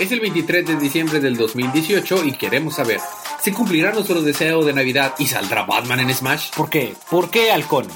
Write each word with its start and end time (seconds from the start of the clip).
Es 0.00 0.10
el 0.12 0.20
23 0.20 0.66
de 0.66 0.76
diciembre 0.76 1.20
del 1.20 1.36
2018 1.36 2.24
y 2.24 2.32
queremos 2.32 2.76
saber, 2.76 2.98
¿se 3.42 3.52
cumplirá 3.52 3.92
nuestro 3.92 4.22
deseo 4.22 4.64
de 4.64 4.72
Navidad 4.72 5.14
y 5.18 5.26
saldrá 5.26 5.64
Batman 5.64 6.00
en 6.00 6.14
Smash? 6.14 6.52
¿Por 6.56 6.70
qué? 6.70 6.94
¿Por 7.10 7.28
qué 7.28 7.52
halcón? 7.52 7.86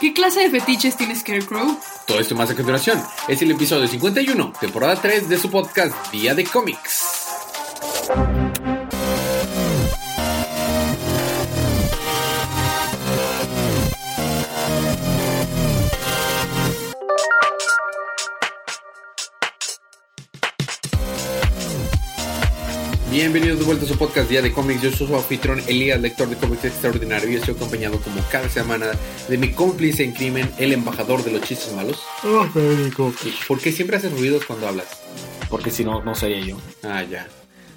¿Qué 0.00 0.14
clase 0.14 0.40
de 0.40 0.50
fetiches 0.50 0.96
tiene 0.96 1.14
Scarecrow? 1.14 1.78
Todo 2.06 2.20
esto 2.20 2.34
más 2.34 2.50
a 2.50 2.54
continuación. 2.54 3.02
Es 3.28 3.42
el 3.42 3.50
episodio 3.50 3.86
51, 3.86 4.54
temporada 4.58 4.96
3 4.96 5.28
de 5.28 5.38
su 5.38 5.50
podcast 5.50 5.94
Día 6.10 6.34
de 6.34 6.44
Cómics. 6.44 7.04
Bienvenidos 23.10 23.58
de 23.58 23.64
vuelta 23.64 23.84
a 23.84 23.88
su 23.88 23.98
podcast 23.98 24.30
Día 24.30 24.40
de 24.40 24.52
Cómics. 24.52 24.82
Yo 24.82 24.90
soy 24.92 25.08
su 25.08 25.16
anfitrión 25.16 25.60
Elías, 25.66 26.00
lector 26.00 26.28
de 26.28 26.36
cómics 26.36 26.64
extraordinario, 26.64 27.28
y 27.30 27.34
estoy 27.36 27.54
acompañado 27.56 27.98
como 28.00 28.20
cada 28.30 28.48
semana 28.48 28.86
de 29.28 29.36
mi 29.38 29.50
cómplice 29.50 30.04
en 30.04 30.12
crimen, 30.12 30.48
el 30.58 30.72
embajador 30.72 31.24
de 31.24 31.32
los 31.32 31.42
chistes 31.42 31.72
malos. 31.74 32.00
Oh, 32.24 32.44
Federico. 32.44 33.12
¿Por 33.48 33.58
qué 33.60 33.72
siempre 33.72 33.96
haces 33.96 34.12
ruidos 34.12 34.44
cuando 34.46 34.68
hablas? 34.68 35.02
Porque 35.48 35.70
si 35.70 35.84
no, 35.84 36.02
no 36.04 36.14
sería 36.14 36.40
yo. 36.40 36.56
Ah, 36.84 37.02
ya. 37.02 37.26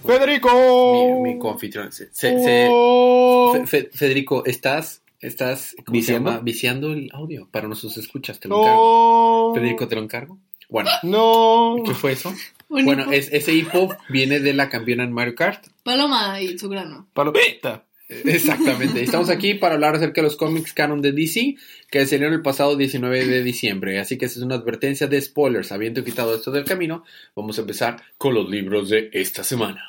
¡Federico! 0.06 1.20
Mi, 1.24 1.34
mi 1.34 1.40
coanfitrión. 1.40 1.92
Se- 1.92 2.10
se- 2.14 2.40
se- 2.44 2.68
Oh. 2.70 3.54
Fe- 3.54 3.66
Fe- 3.66 3.90
Federico, 3.92 4.46
estás, 4.46 5.02
estás 5.20 5.74
¿cómo 5.78 5.86
se 5.88 5.92
¿Viciando? 5.94 6.42
viciando 6.42 6.94
el 6.94 7.10
audio 7.12 7.48
para 7.50 7.68
nuestros 7.68 7.98
escuchas. 7.98 8.40
Te 8.40 8.48
lo 8.50 8.62
encargo. 8.62 9.48
No. 9.50 9.56
Federico, 9.60 9.88
te 9.88 9.96
lo 9.96 10.04
encargo. 10.04 10.38
Bueno, 10.70 10.90
No. 11.04 11.76
¿qué 11.86 11.94
fue 11.94 12.12
eso? 12.14 12.34
Un 12.74 12.86
Bueno, 12.86 13.04
hipo- 13.06 13.14
es, 13.14 13.30
ese 13.32 13.54
hipo 13.54 13.96
viene 14.10 14.40
de 14.40 14.54
la 14.54 14.68
campeona 14.70 15.04
en 15.04 15.12
Mario 15.14 15.36
Kart. 15.36 15.66
Paloma 15.84 16.42
y 16.42 16.58
su 16.58 16.70
grano. 16.70 17.08
Palomita. 17.14 17.86
Exactamente. 18.10 19.02
Estamos 19.04 19.30
aquí 19.30 19.54
para 19.54 19.76
hablar 19.76 19.96
acerca 19.96 20.22
de 20.22 20.28
los 20.28 20.36
cómics 20.36 20.74
canon 20.74 21.02
de 21.02 21.12
DC 21.12 21.56
que 21.90 22.06
salieron 22.06 22.34
el 22.34 22.42
pasado 22.42 22.76
19 22.76 23.26
de 23.26 23.44
diciembre. 23.44 24.00
Así 24.00 24.18
que 24.18 24.26
esta 24.26 24.40
es 24.40 24.46
una 24.46 24.56
advertencia 24.56 25.08
de 25.08 25.22
spoilers. 25.22 25.72
Habiendo 25.72 26.04
quitado 26.04 26.36
esto 26.36 26.52
del 26.52 26.64
camino, 26.66 27.04
vamos 27.36 27.58
a 27.58 27.62
empezar 27.62 28.02
con 28.18 28.34
los 28.34 28.50
libros 28.50 28.90
de 28.90 29.10
esta 29.14 29.44
semana. 29.44 29.84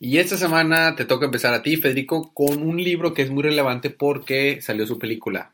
Y 0.00 0.18
esta 0.18 0.36
semana 0.36 0.94
te 0.94 1.04
toca 1.04 1.26
empezar 1.26 1.52
a 1.54 1.62
ti, 1.62 1.76
Federico, 1.76 2.32
con 2.32 2.62
un 2.62 2.82
libro 2.82 3.12
que 3.14 3.22
es 3.22 3.30
muy 3.30 3.42
relevante 3.42 3.90
porque 3.90 4.60
salió 4.62 4.86
su 4.86 4.98
película. 4.98 5.52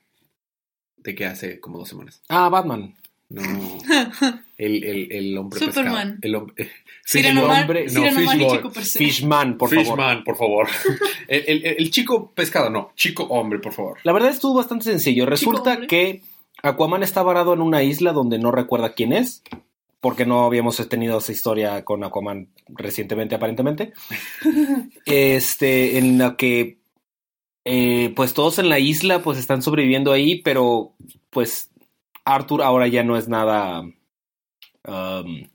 De 1.05 1.15
que 1.15 1.27
hace 1.27 1.61
como 1.61 1.79
dos 1.79 1.89
semanas. 1.89 2.21
Ah, 2.29 2.49
Batman. 2.49 2.95
No. 3.29 3.43
El, 4.57 4.85
el, 4.85 5.11
el 5.13 5.37
hombre 5.39 5.59
Superman. 5.59 5.95
pescado. 5.95 6.19
El 6.23 6.35
hombre. 6.37 6.71
Cyrano 7.07 7.41
el 7.41 7.51
hombre- 7.63 7.87
no, 7.93 8.03
Perse- 8.71 8.99
Fishman, 8.99 9.59
por 9.59 9.69
favor. 9.69 9.85
Fishman, 9.85 10.25
por 10.25 10.37
favor. 10.37 10.69
El, 11.29 11.45
el- 11.49 11.67
el 11.79 11.91
chico 11.91 12.31
pescado, 12.33 12.71
no. 12.71 12.93
Chico 12.95 13.25
hombre, 13.25 13.59
por 13.59 13.73
favor. 13.73 13.99
La 14.05 14.13
verdad 14.13 14.31
estuvo 14.31 14.55
bastante 14.55 14.85
sencillo. 14.85 15.27
Resulta 15.27 15.87
que 15.89 16.23
Aquaman 16.63 17.03
está 17.03 17.23
varado 17.23 17.53
en 17.53 17.61
una 17.63 17.83
isla 17.83 18.13
donde 18.13 18.39
no 18.39 18.53
recuerda 18.53 18.95
quién 18.95 19.13
es, 19.13 19.43
porque 20.01 20.25
no 20.25 20.45
habíamos 20.45 20.77
tenido 20.89 21.19
esa 21.19 21.33
historia 21.33 21.85
con 21.85 22.05
Aquaman 22.05 22.49
recientemente, 22.69 23.35
aparentemente. 23.35 23.93
este, 25.05 25.99
en 25.99 26.19
la 26.19 26.37
que, 26.37 26.79
eh, 27.65 28.13
pues 28.17 28.35
todos 28.35 28.59
en 28.59 28.69
la 28.69 28.79
isla, 28.79 29.23
pues 29.23 29.39
están 29.39 29.63
sobreviviendo 29.63 30.13
ahí, 30.13 30.41
pero, 30.43 30.93
pues, 31.31 31.71
Arthur 32.25 32.63
ahora 32.63 32.87
ya 32.89 33.03
no 33.05 33.17
es 33.17 33.29
nada. 33.29 33.83
um, 34.87 35.49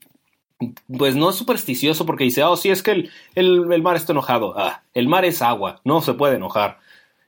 pues 0.98 1.16
no 1.16 1.30
es 1.30 1.36
supersticioso 1.38 2.06
porque 2.06 2.26
dice, 2.26 2.44
oh, 2.44 2.58
sí, 2.58 2.70
es 2.70 2.84
que 2.84 2.92
el, 2.92 3.12
el- 3.36 3.72
el 3.72 3.82
mar 3.82 3.96
está 3.96 4.12
enojado. 4.12 4.54
Ah, 4.58 4.84
el 4.94 5.08
mar 5.08 5.24
es 5.26 5.42
agua, 5.42 5.80
no 5.86 6.02
se 6.02 6.14
puede 6.16 6.36
enojar. 6.36 6.80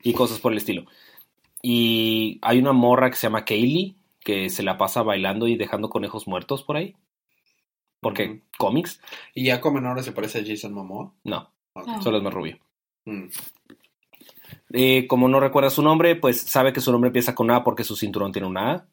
Y 0.04 0.14
cosas 0.14 0.40
por 0.40 0.52
el 0.52 0.58
estilo. 0.58 0.86
Y 1.62 2.40
hay 2.42 2.60
una 2.60 2.74
morra 2.74 3.10
que 3.10 3.16
se 3.16 3.28
llama 3.28 3.46
Kaylee, 3.46 3.96
que 4.20 4.50
se 4.50 4.64
la 4.64 4.78
pasa 4.78 5.04
bailando 5.04 5.48
y 5.48 5.56
dejando 5.56 5.90
conejos 5.90 6.28
muertos 6.28 6.64
por 6.64 6.76
ahí. 6.76 6.96
Porque 8.02 8.26
Ujú. 8.30 8.42
cómics, 8.58 9.00
¿Y 9.36 9.52
Aquaman 9.52 9.86
ahora 9.86 10.02
se 10.04 10.12
parece 10.12 10.40
a 10.40 10.44
Jason 10.46 10.74
Momoa? 10.74 11.14
no, 11.24 11.52
solo 12.02 12.18
es 12.18 12.24
más 12.24 12.34
rubio. 12.34 12.58
Mm. 13.06 13.26
Eh, 14.74 15.08
como 15.08 15.28
no 15.28 15.40
recuerda 15.40 15.70
su 15.70 15.82
nombre, 15.82 16.16
pues 16.16 16.42
sabe 16.42 16.74
que 16.74 16.82
su 16.82 16.92
nombre 16.92 17.10
empieza 17.10 17.36
con 17.36 17.52
A 17.52 17.64
porque 17.64 17.84
su 17.84 17.96
cinturón 17.96 18.32
tiene 18.32 18.48
una 18.48 18.72
A. 18.72 18.86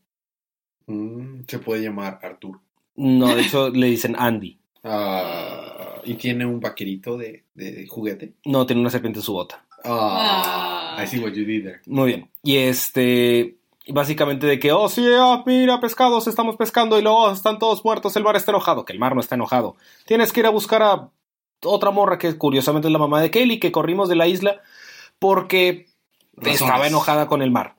Mm, 0.87 1.43
Se 1.47 1.59
puede 1.59 1.83
llamar 1.83 2.19
Arthur. 2.22 2.61
No, 2.97 3.34
de 3.34 3.43
hecho 3.43 3.71
le 3.71 3.87
dicen 3.88 4.17
Andy. 4.19 4.59
Ah, 4.84 6.00
y 6.05 6.15
tiene 6.15 6.47
un 6.47 6.61
vaquerito 6.61 7.17
de, 7.17 7.44
de 7.55 7.87
juguete. 7.87 8.34
No, 8.44 8.67
tiene 8.67 8.81
una 8.81 8.91
serpiente 8.91 9.19
en 9.21 9.25
su 9.25 9.33
bota. 9.33 9.65
Ah, 9.84 10.97
Ah. 10.97 11.03
I 11.05 11.06
see 11.06 11.21
what 11.21 11.33
you 11.33 11.44
did 11.44 11.62
there. 11.65 11.81
Muy 11.87 12.06
bien. 12.09 12.31
Y 12.43 12.56
este, 12.56 13.56
básicamente 13.88 14.47
de 14.49 14.59
que, 14.59 14.72
oh, 14.72 14.88
sí, 14.88 15.05
ah, 15.17 15.43
mira, 15.47 15.78
pescados, 15.81 16.27
estamos 16.27 16.56
pescando 16.56 16.99
y 16.99 17.03
luego 17.03 17.19
oh, 17.25 17.33
están 17.33 17.59
todos 17.61 17.84
muertos, 17.84 18.17
el 18.17 18.25
mar 18.25 18.34
está 18.34 18.50
enojado, 18.50 18.84
que 18.84 18.93
el 18.93 18.99
mar 18.99 19.15
no 19.15 19.21
está 19.21 19.37
enojado. 19.37 19.77
Tienes 20.06 20.33
que 20.33 20.41
ir 20.41 20.47
a 20.47 20.50
buscar 20.50 20.83
a 20.83 21.11
otra 21.62 21.91
morra 21.93 22.19
que 22.19 22.37
curiosamente 22.37 22.88
es 22.88 22.93
la 22.93 22.99
mamá 22.99 23.21
de 23.21 23.31
Kaylee, 23.31 23.61
que 23.61 23.71
corrimos 23.71 24.09
de 24.09 24.17
la 24.17 24.27
isla 24.27 24.61
porque 25.19 25.87
Razones. 26.34 26.61
estaba 26.61 26.87
enojada 26.87 27.27
con 27.27 27.43
el 27.43 27.51
mar. 27.51 27.77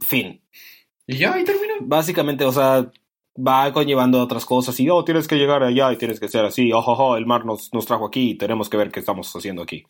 Fin. 0.00 0.40
Y 1.06 1.16
ya, 1.16 1.34
ahí 1.34 1.44
terminó. 1.44 1.74
Básicamente, 1.80 2.44
o 2.44 2.52
sea, 2.52 2.90
va 3.36 3.72
conllevando 3.72 4.20
otras 4.20 4.44
cosas 4.44 4.78
y, 4.80 4.88
oh, 4.88 5.04
tienes 5.04 5.28
que 5.28 5.36
llegar 5.36 5.62
allá 5.62 5.92
y 5.92 5.96
tienes 5.96 6.20
que 6.20 6.28
ser 6.28 6.44
así, 6.44 6.72
oh, 6.72 6.78
oh, 6.78 6.92
oh, 6.92 7.16
el 7.16 7.26
mar 7.26 7.44
nos, 7.44 7.72
nos 7.72 7.86
trajo 7.86 8.06
aquí 8.06 8.30
y 8.30 8.34
tenemos 8.34 8.68
que 8.68 8.76
ver 8.76 8.90
qué 8.90 9.00
estamos 9.00 9.34
haciendo 9.34 9.62
aquí. 9.62 9.86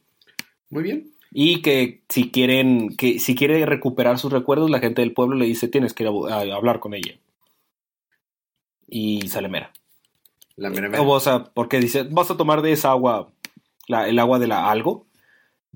Muy 0.71 0.83
bien. 0.83 1.13
Y 1.31 1.61
que 1.63 2.03
si 2.09 2.31
quieren, 2.31 2.97
que 2.97 3.19
si 3.21 3.35
quiere 3.35 3.65
recuperar 3.67 4.19
sus 4.19 4.33
recuerdos, 4.33 4.71
la 4.71 4.79
gente 4.79 5.03
del 5.03 5.13
pueblo 5.13 5.37
le 5.37 5.47
dice 5.47 5.69
tienes 5.69 5.93
que 5.93 6.05
ir 6.05 6.11
a, 6.31 6.41
hablar 6.57 6.81
con 6.81 6.95
ella. 6.95 7.19
Y 8.89 9.29
sale 9.29 9.49
mera. 9.49 9.73
La 10.57 10.71
mera 10.71 10.89
mera. 10.89 11.03
O 11.03 11.21
sea, 11.21 11.45
porque 11.45 11.81
dice, 11.81 12.05
vas 12.05 12.31
a 12.31 12.37
tomar 12.37 12.63
de 12.63 12.73
esa 12.73 12.91
agua, 12.91 13.33
la- 13.89 14.09
el 14.09 14.19
agua 14.19 14.39
de 14.39 14.47
la 14.47 14.71
algo. 14.71 15.06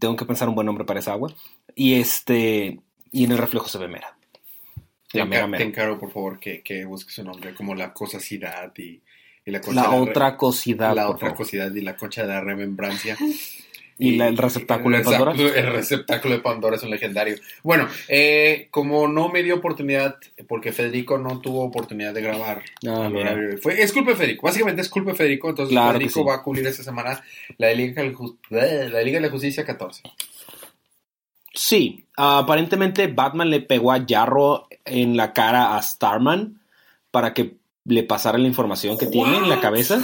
Tengo 0.00 0.16
que 0.16 0.25
pensar 0.25 0.49
un 0.49 0.56
buen 0.56 0.66
nombre 0.66 0.84
para 0.84 0.99
esa 0.99 1.12
agua. 1.12 1.33
Y 1.77 1.94
este, 2.00 2.81
y 3.12 3.25
en 3.25 3.31
el 3.33 3.38
reflejo 3.38 3.69
se 3.69 3.78
ve 3.78 3.87
mera. 3.87 4.16
Te, 5.12 5.19
La 5.19 5.25
enca- 5.25 5.28
mera 5.28 5.47
mera. 5.47 5.59
te 5.59 5.69
encargo, 5.69 5.99
por 5.99 6.11
favor, 6.11 6.41
que, 6.41 6.62
que 6.62 6.84
busques 6.84 7.15
su 7.15 7.22
nombre, 7.22 7.55
como 7.55 7.75
la 7.77 7.93
cosacidad 7.93 8.72
y, 8.77 9.00
y 9.44 9.50
la 9.50 9.60
concha 9.60 9.83
La 9.83 9.91
de 9.99 10.05
re- 10.05 10.10
otra 10.10 10.37
cosidad. 10.37 10.94
la 10.97 11.09
otra 11.09 11.28
favor. 11.28 11.37
cosidad 11.37 11.72
y 11.75 11.81
la 11.83 11.97
concha 11.97 12.22
de 12.22 12.28
la 12.28 12.41
remembrancia. 12.41 13.16
Y 14.00 14.16
la- 14.16 14.28
el 14.28 14.37
receptáculo 14.37 14.97
de 14.97 15.05
Pandora. 15.05 15.33
El 15.33 15.72
receptáculo 15.72 16.34
de 16.34 16.41
Pandora 16.41 16.77
es 16.77 16.83
un 16.83 16.91
legendario. 16.91 17.37
Bueno, 17.62 17.88
eh, 18.09 18.69
como 18.71 19.06
no 19.09 19.28
me 19.28 19.43
dio 19.43 19.56
oportunidad, 19.56 20.16
porque 20.49 20.72
Federico 20.72 21.19
no 21.19 21.41
tuvo 21.41 21.62
oportunidad 21.65 22.15
de 22.15 22.22
grabar. 22.22 22.62
Ah, 22.89 23.09
mira. 23.12 23.37
fue, 23.60 23.83
es 23.83 23.93
culpa 23.93 24.10
de 24.12 24.16
Federico, 24.16 24.47
básicamente 24.47 24.81
es 24.83 24.89
culpa 24.89 25.10
de 25.10 25.16
Federico, 25.19 25.50
entonces 25.50 25.72
Claro 25.72 25.93
Federico 25.93 26.21
sí. 26.21 26.27
va 26.27 26.34
a 26.34 26.43
cubrir 26.43 26.66
esta 26.66 26.83
semana 26.83 27.22
la 27.59 27.72
Liga, 27.75 28.03
de 28.03 28.89
la 28.89 29.03
Liga 29.03 29.19
de 29.21 29.27
la 29.27 29.31
Justicia 29.31 29.65
14. 29.65 30.03
Sí, 31.53 32.05
aparentemente 32.16 33.09
Batman 33.09 33.50
le 33.50 33.60
pegó 33.60 33.93
a 33.93 34.05
Jarro 34.09 34.69
en 34.84 35.16
la 35.16 35.33
cara 35.33 35.77
a 35.77 35.83
Starman 35.83 36.60
para 37.10 37.34
que 37.34 37.56
le 37.84 38.03
pasara 38.05 38.39
la 38.39 38.47
información 38.47 38.97
que 38.97 39.06
tiene 39.06 39.37
en 39.37 39.49
la 39.49 39.60
cabeza. 39.60 40.00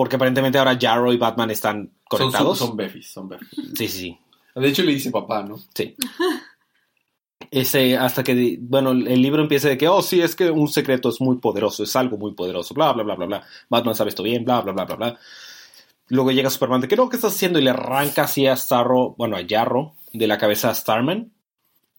Porque 0.00 0.16
aparentemente 0.16 0.56
ahora 0.56 0.78
Jarro 0.80 1.12
y 1.12 1.18
Batman 1.18 1.50
están 1.50 1.90
conectados. 2.08 2.56
son, 2.58 2.68
son 2.68 2.76
befis, 2.78 3.12
son 3.12 3.28
befis. 3.28 3.50
Sí, 3.76 3.86
sí, 3.86 3.88
sí. 3.88 4.18
De 4.54 4.66
hecho 4.66 4.82
le 4.82 4.94
dice 4.94 5.10
papá, 5.10 5.42
¿no? 5.42 5.58
sí. 5.74 5.94
Ese, 7.50 7.98
hasta 7.98 8.24
que, 8.24 8.56
bueno, 8.62 8.92
el 8.92 9.20
libro 9.20 9.42
empieza 9.42 9.68
de 9.68 9.76
que, 9.76 9.88
oh, 9.88 10.00
sí, 10.00 10.22
es 10.22 10.34
que 10.34 10.50
un 10.50 10.68
secreto 10.68 11.10
es 11.10 11.20
muy 11.20 11.36
poderoso, 11.36 11.82
es 11.82 11.94
algo 11.96 12.16
muy 12.16 12.32
poderoso, 12.32 12.72
bla, 12.72 12.94
bla, 12.94 13.02
bla, 13.02 13.14
bla, 13.14 13.26
bla. 13.26 13.46
Batman 13.68 13.94
sabe 13.94 14.08
esto 14.08 14.22
bien, 14.22 14.42
bla, 14.42 14.62
bla, 14.62 14.72
bla, 14.72 14.86
bla, 14.86 14.96
bla. 14.96 15.18
Luego 16.08 16.30
llega 16.30 16.48
Superman 16.48 16.80
de 16.80 16.88
que, 16.88 16.96
no, 16.96 17.10
¿qué 17.10 17.16
estás 17.16 17.34
haciendo? 17.34 17.58
Y 17.58 17.62
le 17.62 17.70
arranca 17.70 18.22
así 18.22 18.46
a 18.46 18.56
Starro, 18.56 19.14
bueno, 19.18 19.36
a 19.36 19.40
Jarro, 19.46 19.96
de 20.14 20.26
la 20.26 20.38
cabeza 20.38 20.70
a 20.70 20.74
Starman. 20.74 21.30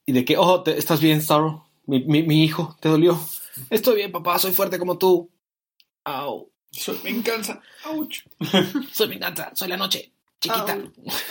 Y 0.08 0.14
de 0.14 0.25
que, 0.25 0.38
oh, 0.38 0.64
te- 0.64 0.75
¿estás 0.75 1.02
bien, 1.02 1.22
Starro? 1.22 1.68
Mi, 1.86 2.00
mi, 2.06 2.24
mi 2.24 2.44
hijo, 2.44 2.75
¿te 2.80 2.90
dolió? 2.90 3.20
Estoy 3.70 3.98
bien, 3.98 4.12
papá, 4.12 4.40
soy 4.40 4.54
fuerte 4.54 4.80
como 4.80 4.98
tú. 4.98 5.30
Au. 6.06 6.50
Soy 6.72 6.98
venganza. 7.04 7.62
Ouch. 7.86 8.24
Soy 8.94 9.08
venganza, 9.08 9.52
soy 9.54 9.68
la 9.68 9.78
noche, 9.78 10.12
chiquita. 10.40 10.78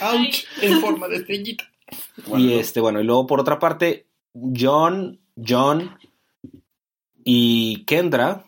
Ouch. 0.03 0.45
En 0.61 0.81
forma 0.81 1.09
de 1.09 1.17
estrellita. 1.17 1.65
Bueno, 2.27 2.45
y 2.45 2.53
este, 2.55 2.81
bueno, 2.81 3.01
y 3.01 3.05
luego 3.05 3.27
por 3.27 3.41
otra 3.41 3.59
parte, 3.59 4.07
John, 4.35 5.19
John 5.37 5.99
y 7.25 7.85
Kendra, 7.85 8.45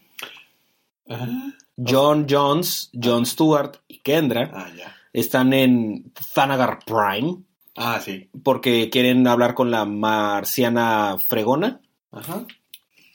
Ajá. 1.08 1.28
John 1.76 2.26
Jones, 2.28 2.90
John 2.92 3.26
Stewart 3.26 3.78
y 3.88 3.98
Kendra 3.98 4.50
Ah, 4.52 4.70
ya. 4.76 4.94
están 5.12 5.52
en 5.52 6.12
Thanagar 6.34 6.78
Prime 6.84 7.38
Ah, 7.76 8.00
sí. 8.04 8.28
porque 8.44 8.90
quieren 8.90 9.26
hablar 9.26 9.54
con 9.54 9.70
la 9.70 9.84
marciana 9.86 11.16
fregona. 11.18 11.80
Ajá. 12.12 12.46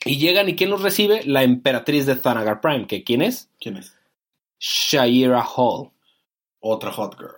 Y 0.04 0.18
llegan 0.18 0.48
y 0.48 0.54
¿quién 0.54 0.70
los 0.70 0.82
recibe? 0.82 1.22
La 1.24 1.42
emperatriz 1.42 2.06
de 2.06 2.16
Thanagar 2.16 2.60
Prime, 2.60 2.86
que 2.86 3.02
¿quién 3.04 3.22
es? 3.22 3.50
¿Quién 3.60 3.76
es? 3.76 3.94
Shaira 4.58 5.44
Hall. 5.44 5.90
Otra 6.60 6.92
hot 6.92 7.16
girl. 7.16 7.36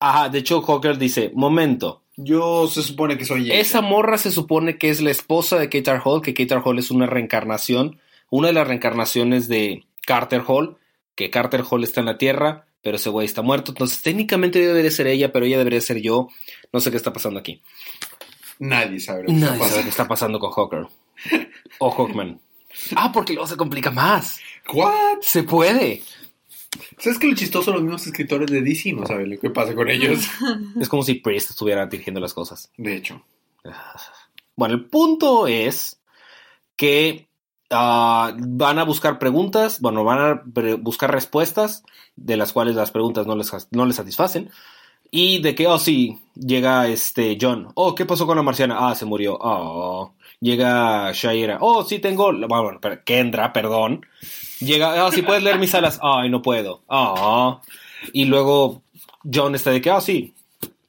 Ajá, 0.00 0.28
de 0.28 0.40
hecho 0.40 0.62
Hawker 0.62 0.98
dice, 0.98 1.30
momento, 1.34 2.02
Yo 2.16 2.66
se 2.66 2.82
supone 2.82 3.16
que 3.16 3.24
soy 3.24 3.44
ella. 3.44 3.60
esa 3.60 3.80
morra 3.80 4.18
se 4.18 4.32
supone 4.32 4.76
que 4.76 4.90
es 4.90 5.00
la 5.00 5.10
esposa 5.10 5.58
de 5.58 5.68
Katar 5.68 6.02
Hall, 6.04 6.22
que 6.22 6.34
Katar 6.34 6.62
Hall 6.64 6.78
es 6.78 6.90
una 6.90 7.06
reencarnación, 7.06 8.00
una 8.28 8.48
de 8.48 8.54
las 8.54 8.66
reencarnaciones 8.66 9.46
de 9.48 9.84
Carter 10.04 10.42
Hall, 10.46 10.76
que 11.14 11.30
Carter 11.30 11.62
Hall 11.68 11.84
está 11.84 12.00
en 12.00 12.06
la 12.06 12.18
Tierra, 12.18 12.66
pero 12.82 12.96
ese 12.96 13.10
güey 13.10 13.26
está 13.26 13.42
muerto, 13.42 13.70
entonces 13.70 14.02
técnicamente 14.02 14.58
debería 14.58 14.90
ser 14.90 15.06
ella, 15.06 15.32
pero 15.32 15.46
ella 15.46 15.58
debería 15.58 15.80
ser 15.80 16.00
yo, 16.00 16.28
no 16.72 16.80
sé 16.80 16.90
qué 16.90 16.96
está 16.96 17.12
pasando 17.12 17.38
aquí. 17.38 17.62
Nadie 18.58 18.98
sabe 18.98 19.22
lo 19.22 19.26
que 19.28 19.32
Nadie 19.34 19.54
está 19.54 19.68
sabe 19.68 19.82
qué 19.84 19.88
está 19.88 20.08
pasando 20.08 20.38
con 20.40 20.50
Hawker. 20.50 20.86
O 21.78 21.90
Hawkman. 21.90 22.40
Ah, 22.96 23.12
porque 23.12 23.32
luego 23.32 23.46
se 23.46 23.56
complica 23.56 23.90
más. 23.90 24.40
¿What? 24.72 25.20
Se 25.20 25.42
puede. 25.42 26.02
¿Sabes 26.98 27.18
que 27.18 27.26
lo 27.26 27.34
chistoso 27.34 27.72
los 27.72 27.82
mismos 27.82 28.06
escritores 28.06 28.50
de 28.50 28.62
DC 28.62 28.92
no 28.92 29.06
saben 29.06 29.30
lo 29.30 29.38
que 29.38 29.50
pasa 29.50 29.74
con 29.74 29.88
ellos? 29.90 30.26
Es 30.80 30.88
como 30.88 31.02
si 31.02 31.14
Priest 31.14 31.50
estuviera 31.50 31.86
dirigiendo 31.86 32.20
las 32.20 32.32
cosas. 32.32 32.70
De 32.76 32.96
hecho. 32.96 33.22
Bueno, 34.56 34.74
el 34.74 34.84
punto 34.86 35.46
es 35.46 36.00
que 36.76 37.28
ah, 37.70 38.34
van 38.38 38.78
a 38.78 38.84
buscar 38.84 39.18
preguntas, 39.18 39.80
bueno, 39.80 40.04
van 40.04 40.18
a 40.18 40.42
buscar 40.78 41.12
respuestas 41.12 41.84
de 42.16 42.36
las 42.36 42.52
cuales 42.52 42.74
las 42.74 42.90
preguntas 42.90 43.26
no 43.26 43.36
les, 43.36 43.50
no 43.70 43.86
les 43.86 43.96
satisfacen. 43.96 44.50
Y 45.10 45.42
de 45.42 45.54
que, 45.54 45.66
oh, 45.66 45.78
sí, 45.78 46.18
llega 46.34 46.88
este 46.88 47.36
John. 47.38 47.68
Oh, 47.74 47.94
¿qué 47.94 48.06
pasó 48.06 48.26
con 48.26 48.36
la 48.36 48.42
marciana? 48.42 48.88
Ah, 48.88 48.94
se 48.94 49.04
murió. 49.04 49.36
Oh. 49.38 50.14
Llega 50.42 51.12
Shaira. 51.12 51.58
Oh, 51.60 51.84
sí, 51.84 52.00
tengo. 52.00 52.32
Bueno, 52.32 52.78
pero- 52.80 52.98
Kendra, 53.04 53.52
perdón. 53.52 54.04
Llega, 54.58 55.04
oh, 55.04 55.12
sí, 55.12 55.22
puedes 55.22 55.40
leer 55.44 55.60
mis 55.60 55.72
alas. 55.72 56.00
Ay, 56.02 56.30
no 56.30 56.42
puedo. 56.42 56.82
Ah. 56.88 57.60
Y 58.12 58.24
luego 58.24 58.82
John 59.32 59.54
está 59.54 59.70
de 59.70 59.80
que, 59.80 59.92
oh, 59.92 60.00
sí, 60.00 60.34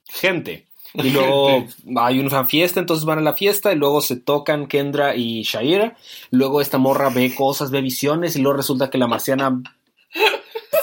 gente. 0.09 0.65
Y 0.95 1.11
luego 1.11 1.65
hay 1.97 2.19
una 2.19 2.45
fiesta, 2.45 2.79
entonces 2.79 3.05
van 3.05 3.19
a 3.19 3.21
la 3.21 3.33
fiesta 3.33 3.71
y 3.71 3.75
luego 3.75 4.01
se 4.01 4.15
tocan 4.15 4.65
Kendra 4.65 5.15
y 5.15 5.43
Shaira. 5.43 5.95
Luego 6.31 6.59
esta 6.59 6.79
morra 6.79 7.09
ve 7.09 7.33
cosas, 7.35 7.69
ve 7.69 7.81
visiones 7.81 8.35
y 8.35 8.41
luego 8.41 8.57
resulta 8.57 8.89
que 8.89 8.97
la 8.97 9.07
marciana 9.07 9.61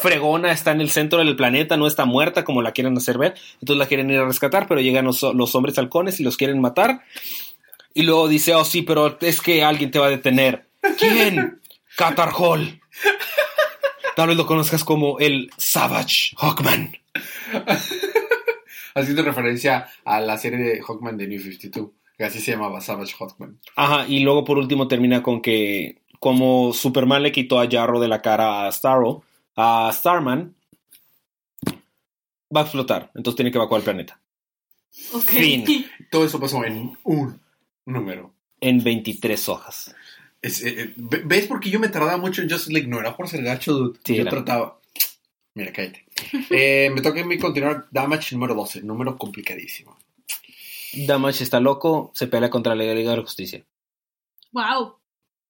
fregona 0.00 0.52
está 0.52 0.70
en 0.72 0.80
el 0.80 0.90
centro 0.90 1.18
del 1.18 1.36
planeta, 1.36 1.76
no 1.76 1.86
está 1.86 2.04
muerta 2.04 2.44
como 2.44 2.62
la 2.62 2.72
quieren 2.72 2.96
hacer 2.96 3.18
ver. 3.18 3.34
Entonces 3.60 3.78
la 3.78 3.86
quieren 3.86 4.10
ir 4.10 4.18
a 4.18 4.24
rescatar, 4.26 4.66
pero 4.68 4.80
llegan 4.80 5.04
los, 5.04 5.22
los 5.22 5.54
hombres 5.56 5.76
halcones 5.78 6.20
y 6.20 6.24
los 6.24 6.36
quieren 6.36 6.60
matar. 6.60 7.02
Y 7.94 8.02
luego 8.02 8.28
dice, 8.28 8.54
oh 8.54 8.64
sí, 8.64 8.82
pero 8.82 9.18
es 9.20 9.40
que 9.40 9.62
alguien 9.64 9.90
te 9.90 9.98
va 9.98 10.06
a 10.06 10.10
detener. 10.10 10.68
¿Quién? 10.98 11.60
Qatar 11.96 12.32
Hall. 12.36 12.80
Tal 14.16 14.28
vez 14.28 14.36
lo 14.36 14.46
conozcas 14.46 14.84
como 14.84 15.18
el 15.18 15.50
Savage 15.56 16.34
Hawkman. 16.36 16.96
Haciendo 18.94 19.22
referencia 19.22 19.88
a 20.04 20.20
la 20.20 20.36
serie 20.36 20.58
de 20.58 20.82
Hawkman 20.82 21.16
de 21.16 21.28
New 21.28 21.40
52, 21.40 21.90
que 22.18 22.24
así 22.24 22.40
se 22.40 22.52
llamaba 22.52 22.80
Savage 22.80 23.14
Hawkman. 23.18 23.58
Ajá, 23.76 24.06
y 24.06 24.20
luego 24.20 24.44
por 24.44 24.58
último 24.58 24.88
termina 24.88 25.22
con 25.22 25.40
que 25.40 26.02
como 26.18 26.72
Superman 26.72 27.22
le 27.22 27.32
quitó 27.32 27.60
a 27.60 27.68
Jarro 27.68 27.98
de 27.98 28.08
la 28.08 28.20
cara 28.20 28.66
a 28.66 28.72
Starro, 28.72 29.22
a 29.56 29.90
Starman, 29.92 30.54
va 32.54 32.60
a 32.60 32.64
explotar, 32.64 33.10
entonces 33.14 33.36
tiene 33.36 33.50
que 33.50 33.58
evacuar 33.58 33.80
el 33.80 33.84
planeta. 33.84 34.20
Ok. 35.12 35.30
Fin. 35.30 35.86
Todo 36.10 36.24
eso 36.24 36.40
pasó 36.40 36.64
en 36.64 36.96
un 37.04 37.40
número. 37.90 38.32
En 38.60 38.82
23 38.84 39.48
hojas. 39.48 39.94
Es, 40.42 40.62
eh, 40.62 40.74
eh, 40.82 40.92
ve- 40.96 41.22
¿Ves? 41.24 41.46
Porque 41.46 41.70
yo 41.70 41.78
me 41.80 41.88
tardaba 41.88 42.16
mucho 42.16 42.42
en 42.42 42.50
Justice 42.50 42.72
League. 42.72 42.88
No 42.88 42.98
era 43.00 43.16
por 43.16 43.28
ser 43.28 43.42
gacho, 43.42 43.72
dude. 43.74 43.98
Sí, 44.04 44.14
yo 44.16 44.22
era. 44.22 44.30
trataba. 44.30 44.78
Mira, 45.54 45.72
cállate. 45.72 46.04
Eh, 46.50 46.90
me 46.94 47.00
toca 47.00 47.20
a 47.20 47.24
mí 47.24 47.38
continuar 47.38 47.86
Damage 47.90 48.34
número 48.34 48.54
12. 48.54 48.82
Número 48.82 49.16
complicadísimo. 49.16 49.96
Damage 51.06 51.44
está 51.44 51.60
loco, 51.60 52.10
se 52.14 52.26
pelea 52.26 52.50
contra 52.50 52.74
la 52.74 52.84
Liga 52.94 53.10
de 53.12 53.16
la 53.16 53.22
Justicia. 53.22 53.64
Wow. 54.52 54.96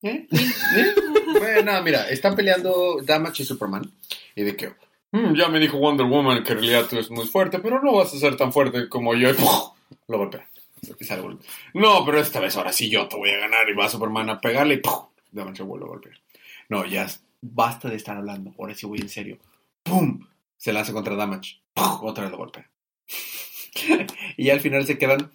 ¿Eh? 0.03 0.27
¿Eh? 0.31 0.95
Bueno, 1.39 1.63
nada, 1.63 1.83
mira, 1.83 2.09
están 2.11 2.35
peleando 2.37 2.99
Damage 3.03 3.43
y 3.43 3.47
Superman. 3.47 3.91
Y 4.37 4.43
de 4.43 4.55
que, 4.57 4.69
"Mm, 5.13 5.35
ya 5.35 5.49
me 5.49 5.59
dijo 5.59 5.79
Wonder 5.79 6.07
Woman 6.07 6.45
que 6.45 6.53
en 6.53 6.59
realidad 6.59 6.87
tú 6.89 6.97
eres 6.97 7.11
muy 7.11 7.27
fuerte, 7.27 7.59
pero 7.59 7.81
no 7.83 7.95
vas 7.95 8.13
a 8.15 8.19
ser 8.19 8.37
tan 8.37 8.53
fuerte 8.53 8.89
como 8.89 9.15
yo. 9.15 9.31
Y 9.31 9.35
lo 10.09 10.19
golpea. 10.19 10.47
No, 11.75 12.05
pero 12.05 12.21
esta 12.21 12.41
vez 12.41 12.57
ahora 12.57 12.73
sí 12.73 12.89
yo 12.89 13.09
te 13.09 13.17
voy 13.17 13.31
a 13.31 13.39
ganar. 13.39 13.69
Y 13.69 13.75
va 13.75 13.89
Superman 13.89 14.31
a 14.31 14.41
pegarle 14.41 14.75
y. 14.75 14.81
Damage 15.33 15.63
vuelve 15.63 15.87
a 15.87 15.89
golpear. 15.89 16.21
No, 16.69 16.85
ya 16.87 17.07
basta 17.41 17.89
de 17.89 17.97
estar 17.97 18.17
hablando. 18.17 18.55
Ahora 18.59 18.75
sí 18.75 18.87
voy 18.87 19.01
en 19.01 19.09
serio. 19.09 19.39
¡Pum! 19.83 20.27
Se 20.57 20.73
lanza 20.73 20.93
contra 20.93 21.15
Damage. 21.15 21.61
Otra 21.75 22.25
vez 22.25 22.33
lo 22.33 22.39
golpea. 22.39 22.69
y 24.37 24.51
al 24.51 24.61
final 24.61 24.87
se 24.87 24.99
quedan. 24.99 25.31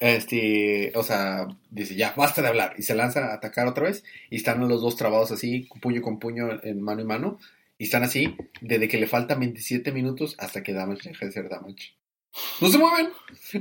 Este, 0.00 0.92
o 0.96 1.04
sea, 1.04 1.46
dice 1.70 1.94
ya, 1.94 2.12
basta 2.16 2.42
de 2.42 2.48
hablar. 2.48 2.74
Y 2.78 2.82
se 2.82 2.94
lanza 2.94 3.26
a 3.26 3.34
atacar 3.34 3.66
otra 3.66 3.84
vez. 3.84 4.04
Y 4.30 4.36
están 4.36 4.66
los 4.68 4.80
dos 4.80 4.96
trabados 4.96 5.30
así, 5.30 5.68
puño 5.80 6.02
con 6.02 6.18
puño, 6.18 6.60
en 6.62 6.80
mano 6.80 7.02
y 7.02 7.04
mano. 7.04 7.38
Y 7.78 7.84
están 7.84 8.02
así, 8.04 8.36
desde 8.60 8.88
que 8.88 8.98
le 8.98 9.06
faltan 9.06 9.40
27 9.40 9.92
minutos 9.92 10.36
hasta 10.38 10.62
que 10.62 10.72
Damage 10.72 11.08
deja 11.08 11.26
de 11.26 11.32
ser 11.32 11.48
Damage. 11.48 11.94
No 12.60 12.68
se 12.68 12.78
mueven. 12.78 13.10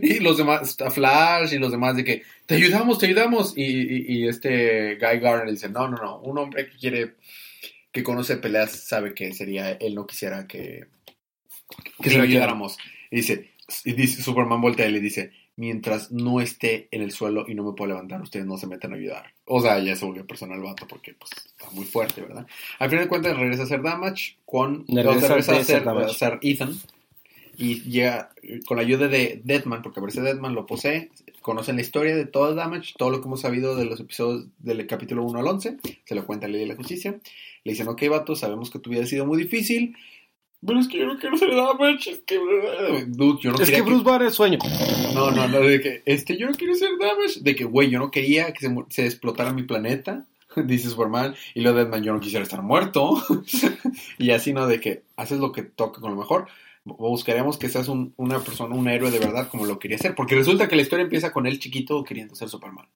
Y 0.02 0.20
los 0.20 0.38
demás, 0.38 0.70
está 0.70 0.90
Flash 0.90 1.54
y 1.54 1.58
los 1.58 1.72
demás 1.72 1.96
de 1.98 2.04
que, 2.06 2.24
te 2.46 2.56
ayudamos, 2.56 2.98
te 3.00 3.08
ayudamos. 3.08 3.54
Y, 3.58 3.64
y- 3.64 4.06
y 4.08 4.28
este 4.28 4.96
Guy 4.96 5.20
Garner 5.20 5.50
dice, 5.52 5.68
no, 5.70 5.88
no, 5.90 5.98
no, 5.98 6.20
un 6.20 6.38
hombre 6.38 6.70
que 6.70 6.78
quiere, 6.78 7.16
que 7.92 8.04
conoce 8.04 8.38
peleas, 8.38 8.72
sabe 8.72 9.14
que 9.14 9.34
sería, 9.34 9.72
él 9.72 9.96
no 9.96 10.08
quisiera 10.08 10.48
que, 10.48 10.86
que 12.02 12.10
se 12.10 12.18
lo 12.18 12.24
ayudáramos. 12.24 12.78
Y 13.10 13.18
dice, 13.18 13.52
y 13.84 13.94
dice, 13.94 14.22
Superman 14.24 14.62
voltea 14.62 14.88
y 14.88 14.92
le 14.94 15.00
dice, 15.02 15.32
mientras 15.58 16.12
no 16.12 16.40
esté 16.40 16.88
en 16.92 17.02
el 17.02 17.12
suelo 17.12 17.46
y 17.48 17.54
no 17.56 17.64
me 17.66 17.74
puedo 17.74 17.90
levantar, 17.90 18.22
ustedes 18.22 18.46
no 18.46 18.58
se 18.58 18.68
meten 18.68 18.94
a 18.94 18.96
ayudar. 18.96 19.34
O 19.46 19.62
sea, 19.62 19.80
ya 19.80 19.96
se 19.98 20.06
volvió 20.06 20.26
personal 20.26 20.58
el 20.58 20.64
vato 20.64 20.88
porque 20.88 21.14
pues 21.14 21.32
está 21.46 21.70
muy 21.72 21.84
fuerte, 21.84 22.22
¿verdad? 22.22 22.48
Al 22.80 22.90
final 22.90 23.06
de 23.06 23.10
cuentas 23.10 23.38
regresa 23.38 23.64
a 23.64 23.66
hacer 23.66 23.82
Damage 23.82 24.38
con... 24.46 24.86
Regresa 24.88 25.28
regresa 25.28 25.52
a 25.78 25.80
Damage. 25.82 26.06
a 26.08 26.10
hacer 26.12 26.40
Ethan. 26.42 26.80
Y 27.62 27.82
llega 27.84 28.32
eh, 28.42 28.60
con 28.66 28.78
la 28.78 28.84
ayuda 28.84 29.08
de 29.08 29.40
Deadman, 29.44 29.84
porque 29.84 30.00
aparece 30.00 30.22
Deadman, 30.22 30.56
lo 30.56 30.66
posee. 30.66 31.12
Conocen 31.42 31.76
la 31.76 31.84
historia 31.84 32.16
de 32.16 32.26
todo 32.26 32.56
Damage, 32.56 32.96
todo 32.98 33.12
lo 33.12 33.22
que 33.22 33.28
hemos 33.28 33.42
sabido 33.42 33.76
de 33.76 33.86
los 33.86 34.00
episodios 34.00 34.48
del 34.58 34.88
capítulo 34.88 35.24
1 35.24 35.40
al 35.40 35.48
11. 35.48 35.78
Se 36.04 36.16
lo 36.16 36.26
cuenta 36.26 36.48
la 36.48 36.54
ley 36.54 36.62
de 36.62 36.68
la 36.70 36.76
justicia. 36.76 37.20
Le 37.64 37.72
dicen, 37.72 37.88
ok, 37.88 38.02
vato, 38.10 38.36
sabemos 38.36 38.72
que 38.72 38.80
tu 38.80 38.90
vida 38.90 39.04
ha 39.04 39.06
sido 39.06 39.28
muy 39.28 39.38
difícil. 39.38 39.96
Pero 40.66 40.80
es 40.80 40.88
que 40.88 40.98
yo 40.98 41.06
no 41.06 41.20
quiero 41.20 41.38
ser 41.38 41.54
Damage. 41.54 42.10
Es 42.10 42.20
que, 42.26 42.40
dude, 43.08 43.40
yo 43.42 43.52
no 43.52 43.62
es 43.62 43.70
que 43.70 43.82
Bruce 43.84 44.04
Banner 44.04 44.32
sueño. 44.32 44.58
no, 45.14 45.30
no, 45.30 45.48
no, 45.48 45.60
de 45.60 45.82
que, 45.82 46.02
este, 46.06 46.38
yo 46.38 46.48
no 46.48 46.54
quiero 46.54 46.74
ser 46.74 46.90
Damage. 47.00 47.42
De 47.42 47.56
que, 47.56 47.66
güey, 47.66 47.92
yo 47.92 48.00
no 48.00 48.10
quería 48.10 48.52
que 48.54 48.68
se, 48.68 48.76
se 48.90 49.06
explotara 49.06 49.54
mi 49.54 49.64
planeta, 49.64 50.26
dice 50.66 50.90
Superman. 50.90 51.36
Y 51.54 51.62
lo 51.62 51.74
de 51.74 51.84
Deadman, 51.84 52.04
yo 52.04 52.12
no 52.12 52.20
quisiera 52.20 52.42
estar 52.42 52.64
muerto. 52.64 53.22
y 54.18 54.32
así, 54.32 54.52
¿no? 54.52 54.66
De 54.66 54.80
que 54.80 55.04
haces 55.16 55.38
lo 55.38 55.52
que 55.52 55.62
toca 55.62 56.02
con 56.02 56.10
lo 56.10 56.18
mejor. 56.18 56.48
Buscaremos 56.84 57.58
que 57.58 57.70
seas 57.70 57.88
un- 57.88 58.14
una 58.18 58.40
persona, 58.40 58.76
un 58.76 58.88
héroe 58.88 59.12
de 59.12 59.20
verdad 59.20 59.48
como 59.50 59.66
lo 59.66 59.78
quería 59.80 59.98
ser. 59.98 60.16
Porque 60.16 60.36
resulta 60.36 60.68
que 60.68 60.76
la 60.76 60.82
historia 60.82 61.04
empieza 61.04 61.32
con 61.32 61.46
él 61.46 61.60
chiquito 61.60 62.04
queriendo 62.04 62.36
ser 62.36 62.50
Superman. 62.50 62.88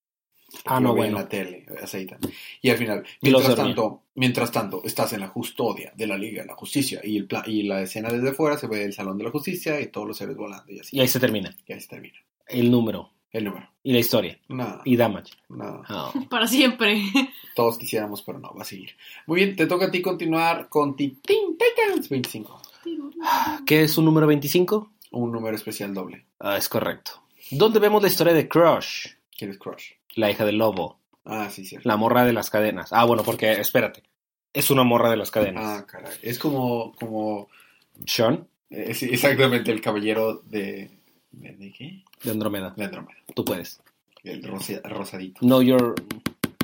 Ah, 0.63 0.79
no, 0.79 0.95
bueno. 0.95 1.17
en 1.17 1.23
la 1.23 1.27
tele, 1.29 1.65
aceitan. 1.83 2.19
Y 2.61 2.69
al 2.69 2.77
final, 2.77 3.03
mientras 3.21 3.55
tanto, 3.55 4.03
mientras 4.15 4.51
tanto, 4.51 4.81
estás 4.85 5.11
en 5.13 5.19
la 5.19 5.31
custodia 5.33 5.91
de 5.95 6.07
la 6.07 6.17
Liga 6.17 6.43
de 6.43 6.47
la 6.47 6.55
Justicia. 6.55 7.01
Y, 7.03 7.17
el 7.17 7.27
pla- 7.27 7.43
y 7.45 7.63
la 7.63 7.81
escena 7.81 8.09
desde 8.09 8.31
fuera 8.33 8.57
se 8.57 8.67
ve 8.67 8.83
el 8.85 8.93
Salón 8.93 9.17
de 9.17 9.25
la 9.25 9.31
Justicia 9.31 9.79
y 9.81 9.87
todos 9.87 10.07
los 10.07 10.17
seres 10.17 10.37
volando. 10.37 10.71
Y 10.71 10.79
así. 10.79 10.95
Y 10.95 11.01
ahí 11.01 11.07
se 11.09 11.19
termina. 11.19 11.55
Y 11.67 11.73
ahí 11.73 11.81
se 11.81 11.87
termina. 11.89 12.15
El 12.47 12.71
número 12.71 13.11
El 13.31 13.43
número. 13.43 13.67
y 13.83 13.91
la 13.91 13.99
historia. 13.99 14.39
Nada. 14.47 14.81
Y 14.85 14.95
Damage. 14.95 15.33
Nada. 15.49 15.81
Ah. 15.89 16.13
Para 16.29 16.47
siempre. 16.47 17.01
Todos 17.53 17.77
quisiéramos, 17.77 18.21
pero 18.23 18.39
no, 18.39 18.53
va 18.55 18.61
a 18.61 18.65
seguir. 18.65 18.91
Muy 19.27 19.43
bien, 19.43 19.55
te 19.57 19.67
toca 19.67 19.87
a 19.87 19.91
ti 19.91 20.01
continuar 20.01 20.69
con 20.69 20.95
ti- 20.95 21.17
Teen 21.21 21.57
Titans 21.57 22.07
25. 22.07 22.61
¿Qué 23.65 23.81
es 23.83 23.97
un 23.97 24.05
número 24.05 24.27
25? 24.27 24.91
Un 25.11 25.31
número 25.31 25.55
especial 25.55 25.93
doble. 25.93 26.25
Ah, 26.39 26.57
es 26.57 26.67
correcto. 26.69 27.11
¿Dónde 27.51 27.79
vemos 27.79 28.01
la 28.01 28.07
historia 28.07 28.33
de 28.33 28.47
Crush? 28.47 29.07
¿Quién 29.37 29.51
es 29.51 29.57
Crush? 29.57 29.91
La 30.15 30.29
hija 30.31 30.45
del 30.45 30.57
lobo. 30.57 30.99
Ah, 31.25 31.49
sí, 31.49 31.65
cierto. 31.65 31.87
La 31.87 31.97
morra 31.97 32.25
de 32.25 32.33
las 32.33 32.49
cadenas. 32.49 32.91
Ah, 32.93 33.05
bueno, 33.05 33.23
porque, 33.23 33.51
espérate. 33.53 34.03
Es 34.53 34.69
una 34.69 34.83
morra 34.83 35.09
de 35.09 35.17
las 35.17 35.31
cadenas. 35.31 35.63
Ah, 35.81 35.85
caray. 35.85 36.13
Es 36.21 36.39
como, 36.39 36.93
como, 36.93 37.49
Sean, 38.05 38.47
eh, 38.69 38.93
sí, 38.93 39.09
exactamente 39.11 39.71
el 39.71 39.81
caballero 39.81 40.41
de, 40.45 40.89
de, 41.31 41.51
¿de 41.55 41.71
qué? 41.71 42.03
de 42.23 42.31
Andrómeda. 42.31 42.73
De 42.77 42.85
Andrómeda. 42.85 43.17
Tú 43.35 43.43
puedes. 43.43 43.81
El 44.23 44.43
rosa- 44.43 44.81
rosadito. 44.83 45.39
Know 45.41 45.61
your 45.61 45.95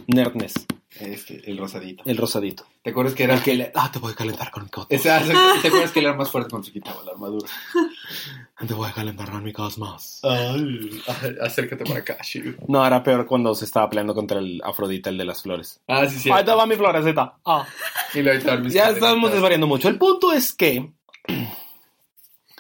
nerdness. 0.08 0.54
Este, 1.00 1.50
el 1.50 1.57
rosadito. 1.57 2.03
El 2.05 2.17
rosadito. 2.17 2.65
¿Te 2.83 2.89
acuerdas 2.89 3.15
que 3.15 3.24
era 3.24 3.36
El 3.36 3.41
que 3.41 3.55
le- 3.55 3.71
ah, 3.75 3.89
te 3.91 3.98
voy 4.00 4.12
a 4.12 4.15
calentar 4.15 4.51
con 4.51 4.63
mi 4.63 4.69
cosmos. 4.69 4.88
Esa- 4.91 5.21
¿Te 5.62 5.67
acuerdas 5.69 5.91
que 5.91 6.00
él 6.00 6.05
era 6.05 6.15
más 6.15 6.29
fuerte 6.29 6.50
cuando 6.50 6.65
se 6.65 6.74
quitaba 6.74 7.01
la 7.03 7.12
armadura? 7.13 7.48
Te 8.67 8.74
voy 8.74 8.89
a 8.89 8.93
calentar 8.93 9.31
con 9.31 9.43
mi 9.43 9.53
cosmos. 9.53 10.19
Ay, 10.24 11.01
acércate 11.41 11.83
para 11.86 12.00
acá, 12.01 12.17
Shiru. 12.21 12.55
No, 12.67 12.86
era 12.86 13.01
peor 13.01 13.25
cuando 13.25 13.55
se 13.55 13.65
estaba 13.65 13.89
peleando 13.89 14.13
contra 14.13 14.38
el 14.39 14.62
Afrodita, 14.63 15.10
el 15.10 15.17
de 15.17 15.25
las 15.25 15.41
flores. 15.41 15.79
Ah, 15.88 16.05
sí, 16.07 16.19
sí. 16.19 16.29
Ahí 16.31 16.43
te 16.45 16.51
va 16.51 16.65
mi 16.67 16.75
florecita. 16.75 17.38
Ah. 17.45 17.65
Y 18.13 18.21
lo 18.21 18.33
Ya 18.33 18.39
cadenitas. 18.43 18.93
estamos 18.93 19.31
desvariando 19.31 19.65
mucho. 19.67 19.88
El 19.88 19.98
punto 19.98 20.31
es 20.33 20.53
que 20.53 20.91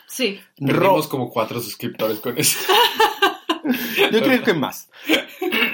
Sí. 0.07 0.39
Perdimos 0.57 1.05
Ro- 1.05 1.09
como 1.09 1.29
cuatro 1.29 1.59
suscriptores 1.61 2.19
con 2.19 2.37
eso. 2.37 2.57
Yo 4.11 4.21
creo 4.21 4.43
que 4.43 4.53
más. 4.53 4.89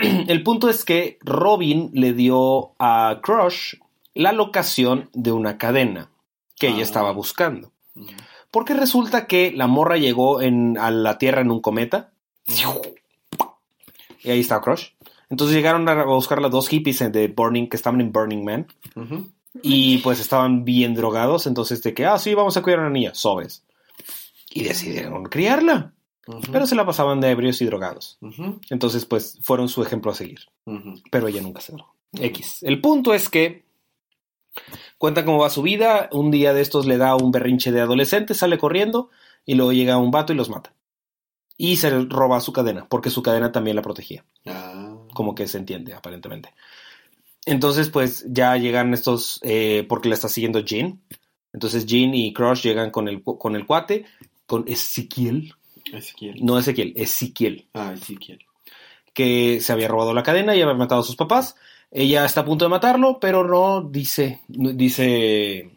El 0.27 0.43
punto 0.43 0.69
es 0.69 0.83
que 0.85 1.17
Robin 1.21 1.89
le 1.93 2.13
dio 2.13 2.71
a 2.79 3.19
Crush 3.23 3.75
la 4.13 4.31
locación 4.31 5.09
de 5.13 5.31
una 5.31 5.57
cadena 5.57 6.09
que 6.59 6.67
ella 6.67 6.79
Ah. 6.79 6.83
estaba 6.83 7.11
buscando. 7.11 7.71
Porque 8.51 8.73
resulta 8.73 9.27
que 9.27 9.51
la 9.51 9.67
morra 9.67 9.97
llegó 9.97 10.41
en- 10.41 10.77
a 10.77 10.89
la 10.91 11.17
Tierra 11.17 11.41
en 11.41 11.51
un 11.51 11.61
cometa. 11.61 12.11
Y 14.23 14.29
ahí 14.31 14.39
está 14.39 14.61
Crush. 14.61 14.89
Entonces 15.29 15.55
llegaron 15.55 15.87
a 15.89 16.05
buscar 16.05 16.41
las 16.41 16.51
dos 16.51 16.69
hippies 16.69 16.99
de 17.11 17.27
Burning, 17.27 17.67
que 17.67 17.75
estaban 17.77 17.99
en 18.01 18.11
Burning 18.11 18.43
Man. 18.45 18.67
Y 19.61 19.97
pues 19.99 20.19
estaban 20.19 20.63
bien 20.63 20.93
drogados. 20.95 21.47
Entonces 21.47 21.81
de 21.83 21.93
que, 21.93 22.05
ah, 22.05 22.17
sí, 22.17 22.33
vamos 22.33 22.55
a 22.57 22.61
cuidar 22.61 22.79
a 22.79 22.83
una 22.83 22.91
niña. 22.91 23.13
Sobres. 23.13 23.63
Y 24.49 24.63
decidieron 24.63 25.25
criarla. 25.25 25.93
Pero 26.51 26.67
se 26.67 26.75
la 26.75 26.85
pasaban 26.85 27.21
de 27.21 27.31
ebrios 27.31 27.61
y 27.61 27.65
drogados. 27.65 28.17
Entonces, 28.69 29.05
pues, 29.05 29.39
fueron 29.41 29.69
su 29.69 29.81
ejemplo 29.81 30.11
a 30.11 30.15
seguir. 30.15 30.39
Pero 31.11 31.27
ella 31.27 31.41
nunca 31.41 31.61
se 31.61 31.73
drogó. 31.73 31.95
X. 32.13 32.63
El 32.63 32.81
punto 32.81 33.13
es 33.13 33.29
que 33.29 33.65
cuenta 34.97 35.25
cómo 35.25 35.39
va 35.39 35.49
su 35.49 35.61
vida. 35.61 36.09
Un 36.11 36.31
día 36.31 36.53
de 36.53 36.61
estos 36.61 36.85
le 36.85 36.97
da 36.97 37.15
un 37.15 37.31
berrinche 37.31 37.71
de 37.71 37.81
adolescente, 37.81 38.33
sale 38.33 38.57
corriendo 38.57 39.09
y 39.45 39.55
luego 39.55 39.71
llega 39.71 39.97
un 39.97 40.11
vato 40.11 40.33
y 40.33 40.35
los 40.35 40.49
mata. 40.49 40.73
Y 41.57 41.77
se 41.77 41.89
roba 41.89 42.39
su 42.39 42.53
cadena, 42.53 42.87
porque 42.87 43.09
su 43.09 43.23
cadena 43.23 43.51
también 43.51 43.75
la 43.75 43.81
protegía. 43.81 44.25
Ah. 44.45 44.95
Como 45.13 45.33
que 45.33 45.47
se 45.47 45.57
entiende, 45.57 45.93
aparentemente. 45.93 46.53
Entonces, 47.45 47.89
pues 47.89 48.25
ya 48.27 48.55
llegan 48.57 48.93
estos, 48.93 49.39
eh, 49.41 49.85
porque 49.87 50.09
la 50.09 50.15
está 50.15 50.27
siguiendo 50.27 50.59
Jean. 50.59 51.01
Entonces 51.53 51.85
Jean 51.85 52.13
y 52.13 52.33
Crush 52.33 52.61
llegan 52.61 52.91
con 52.91 53.07
el, 53.07 53.23
con 53.23 53.55
el 53.55 53.65
cuate, 53.65 54.05
con 54.45 54.65
Ezequiel. 54.67 55.53
Ezequiel. 55.93 56.43
No 56.43 56.57
Ezequiel, 56.57 56.93
Ezequiel. 56.95 57.67
Ah, 57.73 57.93
Ezequiel. 57.93 58.39
que 59.13 59.59
se 59.61 59.71
había 59.73 59.87
robado 59.87 60.13
la 60.13 60.23
cadena 60.23 60.55
y 60.55 60.61
había 60.61 60.75
matado 60.75 61.01
a 61.01 61.03
sus 61.03 61.15
papás. 61.15 61.55
Ella 61.91 62.25
está 62.25 62.41
a 62.41 62.45
punto 62.45 62.65
de 62.65 62.69
matarlo, 62.69 63.19
pero 63.19 63.47
no 63.47 63.81
dice, 63.81 64.41
dice 64.47 65.71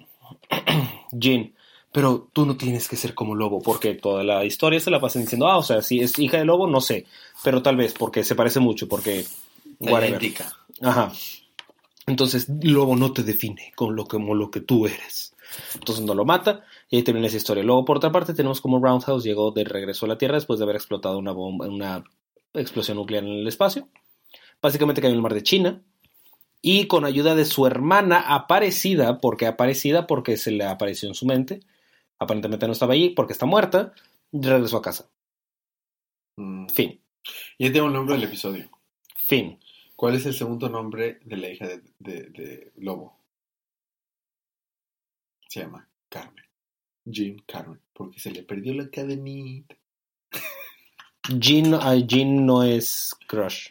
Jean. 1.12 1.55
Pero 1.93 2.29
tú 2.33 2.47
no 2.47 2.57
tienes 2.57 2.88
que 2.88 2.97
ser 2.97 3.14
como 3.14 3.35
lobo, 3.35 3.61
porque 3.61 3.95
toda 3.95 4.23
la 4.23 4.45
historia 4.45 4.79
se 4.79 4.93
la 4.93 5.00
pasan 5.00 5.23
diciendo, 5.23 5.49
ah, 5.49 5.59
o 5.59 5.62
sea, 5.62 5.83
si 5.83 5.99
es 6.00 6.17
hija 6.21 6.38
de 6.38 6.45
lobo, 6.45 6.69
no 6.69 6.81
sé, 6.81 7.05
pero 7.43 7.62
tal 7.62 7.76
vez 7.76 7.95
porque 7.95 8.23
se 8.23 8.37
parece 8.37 8.61
mucho, 8.61 8.87
porque. 8.87 9.25
Idéntica. 9.81 10.52
Ajá. 10.83 11.11
Entonces, 12.07 12.49
lobo 12.62 12.95
no 12.95 13.12
te 13.12 13.23
define 13.23 13.73
con 13.75 13.97
lo, 13.97 14.05
como 14.07 14.35
lo 14.35 14.50
que 14.50 14.61
tú 14.61 14.87
eres. 14.87 15.35
Entonces 15.75 16.04
no 16.04 16.14
lo 16.14 16.25
mata 16.25 16.64
y 16.88 16.97
ahí 16.97 17.02
termina 17.02 17.26
esa 17.26 17.37
historia. 17.37 17.62
Luego, 17.64 17.85
por 17.85 17.97
otra 17.99 18.12
parte, 18.12 18.35
tenemos 18.35 18.61
como 18.61 18.78
Roundhouse 18.83 19.25
llegó 19.25 19.50
de 19.50 19.64
regreso 19.64 20.07
a 20.07 20.09
la 20.09 20.19
Tierra 20.19 20.35
después 20.37 20.59
de 20.59 20.64
haber 20.64 20.76
explotado 20.76 21.19
una 21.19 21.33
bomba, 21.33 21.66
una 21.69 22.04
explosión 22.54 22.97
nuclear 22.97 23.25
en 23.25 23.30
el 23.30 23.47
espacio. 23.47 23.88
Básicamente 24.62 25.00
cayó 25.00 25.12
en 25.12 25.16
el 25.16 25.23
mar 25.23 25.35
de 25.35 25.42
China. 25.42 25.83
Y 26.62 26.88
con 26.88 27.07
ayuda 27.07 27.35
de 27.35 27.47
su 27.47 27.66
hermana 27.66 28.21
Aparecida, 28.21 29.19
porque 29.19 29.47
Aparecida, 29.47 30.07
porque 30.07 30.37
se 30.37 30.50
le 30.50 30.64
apareció 30.64 31.09
en 31.09 31.14
su 31.14 31.25
mente, 31.25 31.61
aparentemente 32.19 32.66
no 32.66 32.75
estaba 32.75 32.92
allí, 32.92 33.09
porque 33.11 33.33
está 33.33 33.47
muerta, 33.47 33.95
regresó 34.30 34.76
a 34.76 34.83
casa. 34.83 35.09
Mm. 36.37 36.66
Fin. 36.69 37.00
Ya 37.59 37.73
tengo 37.73 37.87
el 37.87 37.95
nombre 37.95 38.14
del 38.14 38.25
episodio. 38.25 38.69
Fin. 39.16 39.59
¿Cuál 39.97 40.16
es 40.16 40.26
el 40.26 40.35
segundo 40.35 40.69
nombre 40.69 41.21
de 41.25 41.37
la 41.38 41.49
hija 41.49 41.66
de, 41.66 41.80
de- 41.99 42.28
de 42.30 42.73
Lobo? 42.76 43.16
Se 45.50 45.59
llama 45.62 45.85
Carmen. 46.09 46.45
Jean 47.04 47.37
Carmen. 47.45 47.80
Porque 47.92 48.21
se 48.21 48.30
le 48.30 48.45
perdió 48.45 48.73
la 48.73 48.88
cadenita. 48.88 49.75
Jean, 51.28 51.75
ah, 51.75 51.97
Jean 51.97 52.47
no 52.47 52.62
es 52.62 53.16
Crush. 53.26 53.71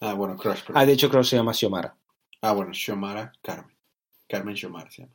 Ah, 0.00 0.14
bueno, 0.14 0.36
Crush. 0.36 0.60
perdón. 0.60 0.76
Ah, 0.80 0.86
de 0.86 0.92
hecho, 0.92 1.10
Crush 1.10 1.30
se 1.30 1.36
llama 1.36 1.52
Xiomara. 1.52 1.96
Ah, 2.42 2.52
bueno, 2.52 2.72
Xiomara 2.72 3.32
Carmen. 3.42 3.74
Carmen 4.28 4.56
Xiomara 4.56 4.88
se 4.88 5.02
llama. 5.02 5.14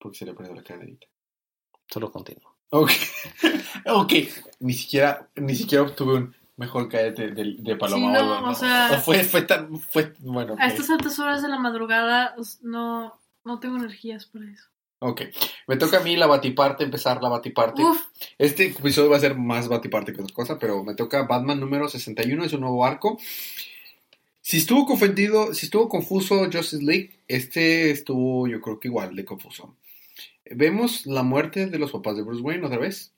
Porque 0.00 0.18
se 0.18 0.26
le 0.26 0.34
perdió 0.34 0.52
la 0.52 0.64
cadenita. 0.64 1.06
Solo 1.88 2.10
continúo. 2.10 2.56
Ok. 2.70 2.90
ok. 3.86 4.12
Ni 4.58 4.72
siquiera, 4.72 5.28
ni 5.36 5.54
siquiera 5.54 5.84
obtuve 5.84 6.14
un 6.14 6.34
mejor 6.56 6.88
cadete 6.88 7.30
de, 7.30 7.54
de 7.56 7.76
Paloma. 7.76 8.18
Sí, 8.18 8.24
no, 8.24 8.50
o 8.50 8.54
sea- 8.54 9.00
fue, 9.00 9.22
fue 9.22 9.42
tan. 9.42 9.78
Fue, 9.78 10.12
bueno. 10.18 10.56
A 10.58 10.66
estas 10.66 10.90
altas 10.90 11.16
horas 11.20 11.40
de 11.40 11.48
la 11.48 11.58
madrugada 11.58 12.34
no, 12.62 13.16
no 13.44 13.60
tengo 13.60 13.76
energías 13.76 14.26
para 14.26 14.50
eso. 14.50 14.68
Ok. 15.00 15.22
Me 15.66 15.76
toca 15.76 15.98
a 15.98 16.02
mí 16.02 16.14
la 16.16 16.26
batiparte, 16.26 16.84
empezar 16.84 17.22
la 17.22 17.30
batiparte. 17.30 17.82
Uf, 17.82 18.02
Este 18.38 18.66
episodio 18.66 19.10
va 19.10 19.16
a 19.16 19.20
ser 19.20 19.34
más 19.34 19.66
batiparte 19.66 20.12
que 20.12 20.20
otra 20.20 20.34
cosa, 20.34 20.58
pero 20.58 20.84
me 20.84 20.94
toca 20.94 21.22
Batman 21.22 21.58
número 21.58 21.88
61, 21.88 22.44
es 22.44 22.52
un 22.52 22.60
nuevo 22.60 22.84
arco. 22.84 23.18
Si 24.42 24.58
estuvo 24.58 24.84
confundido, 24.84 25.54
si 25.54 25.66
estuvo 25.66 25.88
confuso 25.88 26.44
Justice 26.52 26.82
League, 26.82 27.20
este 27.28 27.90
estuvo 27.90 28.46
yo 28.46 28.60
creo 28.60 28.78
que 28.78 28.88
igual 28.88 29.16
de 29.16 29.24
confuso. 29.24 29.74
Vemos 30.44 31.06
la 31.06 31.22
muerte 31.22 31.66
de 31.66 31.78
los 31.78 31.92
papás 31.92 32.16
de 32.16 32.22
Bruce 32.22 32.42
Wayne 32.42 32.66
otra 32.66 32.78
vez. 32.78 33.14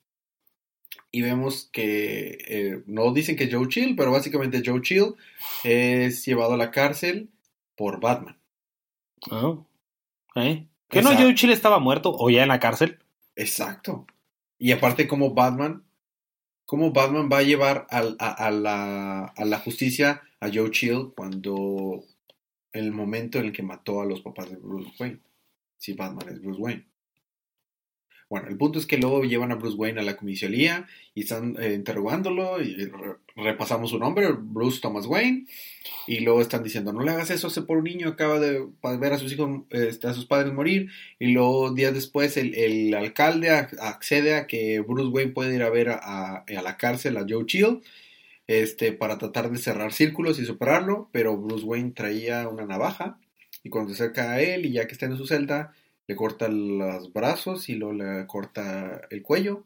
Y 1.11 1.21
vemos 1.21 1.69
que 1.71 2.37
eh, 2.47 2.83
no 2.85 3.11
dicen 3.13 3.35
que 3.35 3.51
Joe 3.51 3.67
Chill, 3.67 3.95
pero 3.95 4.11
básicamente 4.11 4.63
Joe 4.65 4.81
Chill 4.81 5.15
es 5.63 6.25
llevado 6.25 6.53
a 6.53 6.57
la 6.57 6.71
cárcel 6.71 7.29
por 7.75 7.99
Batman. 7.99 8.37
Ah. 9.29 9.57
¿Eh? 10.35 10.67
¿Que 10.93 11.01
no. 11.01 11.15
Joe 11.15 11.35
Chill 11.35 11.51
estaba 11.51 11.79
muerto 11.79 12.15
o 12.17 12.29
ya 12.29 12.43
en 12.43 12.49
la 12.49 12.59
cárcel? 12.59 12.99
Exacto. 13.35 14.05
Y 14.57 14.71
aparte 14.71 15.07
como 15.07 15.33
Batman, 15.33 15.83
cómo 16.65 16.91
Batman 16.91 17.29
va 17.31 17.39
a 17.39 17.43
llevar 17.43 17.87
al- 17.89 18.15
a, 18.19 18.29
a 18.31 18.51
la, 18.51 19.25
a 19.25 19.45
la 19.45 19.59
justicia 19.59 20.21
a 20.39 20.49
Joe 20.53 20.71
Chill 20.71 21.11
cuando 21.15 22.03
en 22.71 22.85
el 22.85 22.91
momento 22.91 23.39
en 23.39 23.45
el 23.45 23.51
que 23.51 23.63
mató 23.63 24.01
a 24.01 24.05
los 24.05 24.21
papás 24.21 24.49
de 24.49 24.55
Bruce 24.57 24.91
Wayne. 24.99 25.19
Si 25.77 25.93
Batman 25.93 26.29
es 26.29 26.41
Bruce 26.41 26.61
Wayne. 26.61 26.85
Bueno, 28.33 28.47
el 28.47 28.57
punto 28.57 28.79
es 28.79 28.87
que 28.87 28.97
luego 28.97 29.23
llevan 29.25 29.51
a 29.51 29.55
Bruce 29.57 29.77
Wayne 29.77 29.99
a 29.99 30.03
la 30.03 30.17
comisaría 30.17 30.87
y 31.13 31.21
están 31.21 31.55
eh, 31.61 31.73
interrogándolo 31.75 32.59
y 32.63 32.73
re- 32.85 33.17
repasamos 33.35 33.91
su 33.91 33.99
nombre, 33.99 34.31
Bruce 34.31 34.79
Thomas 34.81 35.05
Wayne, 35.05 35.45
y 36.07 36.21
luego 36.21 36.41
están 36.41 36.63
diciendo, 36.63 36.91
no 36.91 37.03
le 37.03 37.11
hagas 37.11 37.29
eso 37.29 37.49
ese 37.49 37.61
un 37.67 37.83
niño, 37.83 38.07
acaba 38.09 38.39
de 38.39 38.65
ver 38.99 39.13
a 39.13 39.19
sus 39.19 39.31
hijos, 39.31 39.61
este, 39.69 40.07
a 40.07 40.15
sus 40.15 40.25
padres 40.25 40.51
morir, 40.51 40.89
y 41.19 41.27
luego 41.27 41.75
días 41.75 41.93
después 41.93 42.35
el, 42.37 42.55
el 42.55 42.95
alcalde 42.95 43.51
ac- 43.51 43.77
accede 43.79 44.33
a 44.33 44.47
que 44.47 44.79
Bruce 44.79 45.09
Wayne 45.11 45.33
puede 45.33 45.53
ir 45.53 45.61
a 45.61 45.69
ver 45.69 45.89
a, 45.89 45.99
a- 46.01 46.37
a 46.47 46.61
la 46.63 46.77
cárcel 46.77 47.17
a 47.17 47.27
Joe 47.29 47.45
Chill, 47.45 47.81
este, 48.47 48.93
para 48.93 49.19
tratar 49.19 49.51
de 49.51 49.59
cerrar 49.59 49.93
círculos 49.93 50.39
y 50.39 50.45
superarlo, 50.45 51.07
pero 51.11 51.37
Bruce 51.37 51.65
Wayne 51.65 51.91
traía 51.91 52.47
una 52.47 52.65
navaja, 52.65 53.19
y 53.63 53.69
cuando 53.69 53.93
se 53.93 54.03
acerca 54.03 54.31
a 54.31 54.41
él, 54.41 54.65
y 54.65 54.71
ya 54.71 54.87
que 54.87 54.93
está 54.93 55.05
en 55.05 55.17
su 55.17 55.27
celda, 55.27 55.75
le 56.07 56.15
corta 56.15 56.47
los 56.47 57.13
brazos 57.13 57.69
y 57.69 57.75
luego 57.75 57.93
le 57.93 58.27
corta 58.27 59.01
el 59.09 59.21
cuello 59.21 59.63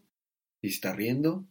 y 0.61 0.69
está 0.69 0.93
riendo. 0.93 1.45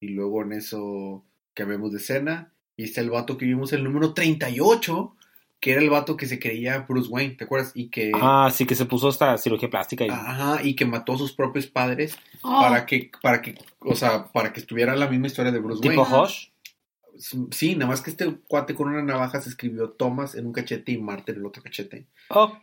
Y 0.00 0.08
luego 0.08 0.42
en 0.42 0.52
eso 0.52 1.24
cambiamos 1.54 1.92
de 1.92 1.98
escena 1.98 2.52
y 2.76 2.84
está 2.84 3.00
el 3.00 3.10
vato 3.10 3.36
que 3.36 3.46
vimos 3.46 3.72
el 3.72 3.82
número 3.82 4.14
38, 4.14 5.16
que 5.60 5.72
era 5.72 5.80
el 5.80 5.90
vato 5.90 6.16
que 6.16 6.26
se 6.26 6.38
creía 6.38 6.86
Bruce 6.88 7.08
Wayne, 7.10 7.34
¿te 7.34 7.44
acuerdas? 7.44 7.72
Y 7.74 7.88
que, 7.88 8.12
Ah, 8.14 8.48
sí 8.54 8.64
que 8.66 8.76
se 8.76 8.84
puso 8.84 9.08
esta 9.08 9.36
cirugía 9.38 9.68
plástica 9.68 10.06
y... 10.06 10.08
ajá, 10.08 10.62
y 10.62 10.76
que 10.76 10.84
mató 10.84 11.14
a 11.14 11.18
sus 11.18 11.32
propios 11.32 11.66
padres 11.66 12.16
oh, 12.42 12.60
para 12.60 12.86
que, 12.86 13.10
para 13.20 13.42
que, 13.42 13.56
o 13.80 13.96
sea, 13.96 14.28
para 14.28 14.52
que 14.52 14.60
estuviera 14.60 14.94
la 14.94 15.08
misma 15.08 15.26
historia 15.26 15.50
de 15.50 15.58
Bruce 15.58 15.82
tipo 15.82 16.02
Wayne. 16.02 16.16
Hosh. 16.16 16.50
Sí, 17.50 17.74
nada 17.74 17.90
más 17.90 18.00
que 18.00 18.10
este 18.10 18.32
cuate 18.46 18.76
con 18.76 18.86
una 18.88 19.02
navaja 19.02 19.40
se 19.40 19.48
escribió 19.48 19.90
Thomas 19.90 20.36
en 20.36 20.46
un 20.46 20.52
cachete 20.52 20.92
y 20.92 20.98
Martin 20.98 21.34
en 21.34 21.40
el 21.40 21.46
otro 21.46 21.64
cachete. 21.64 22.06
Ok. 22.28 22.54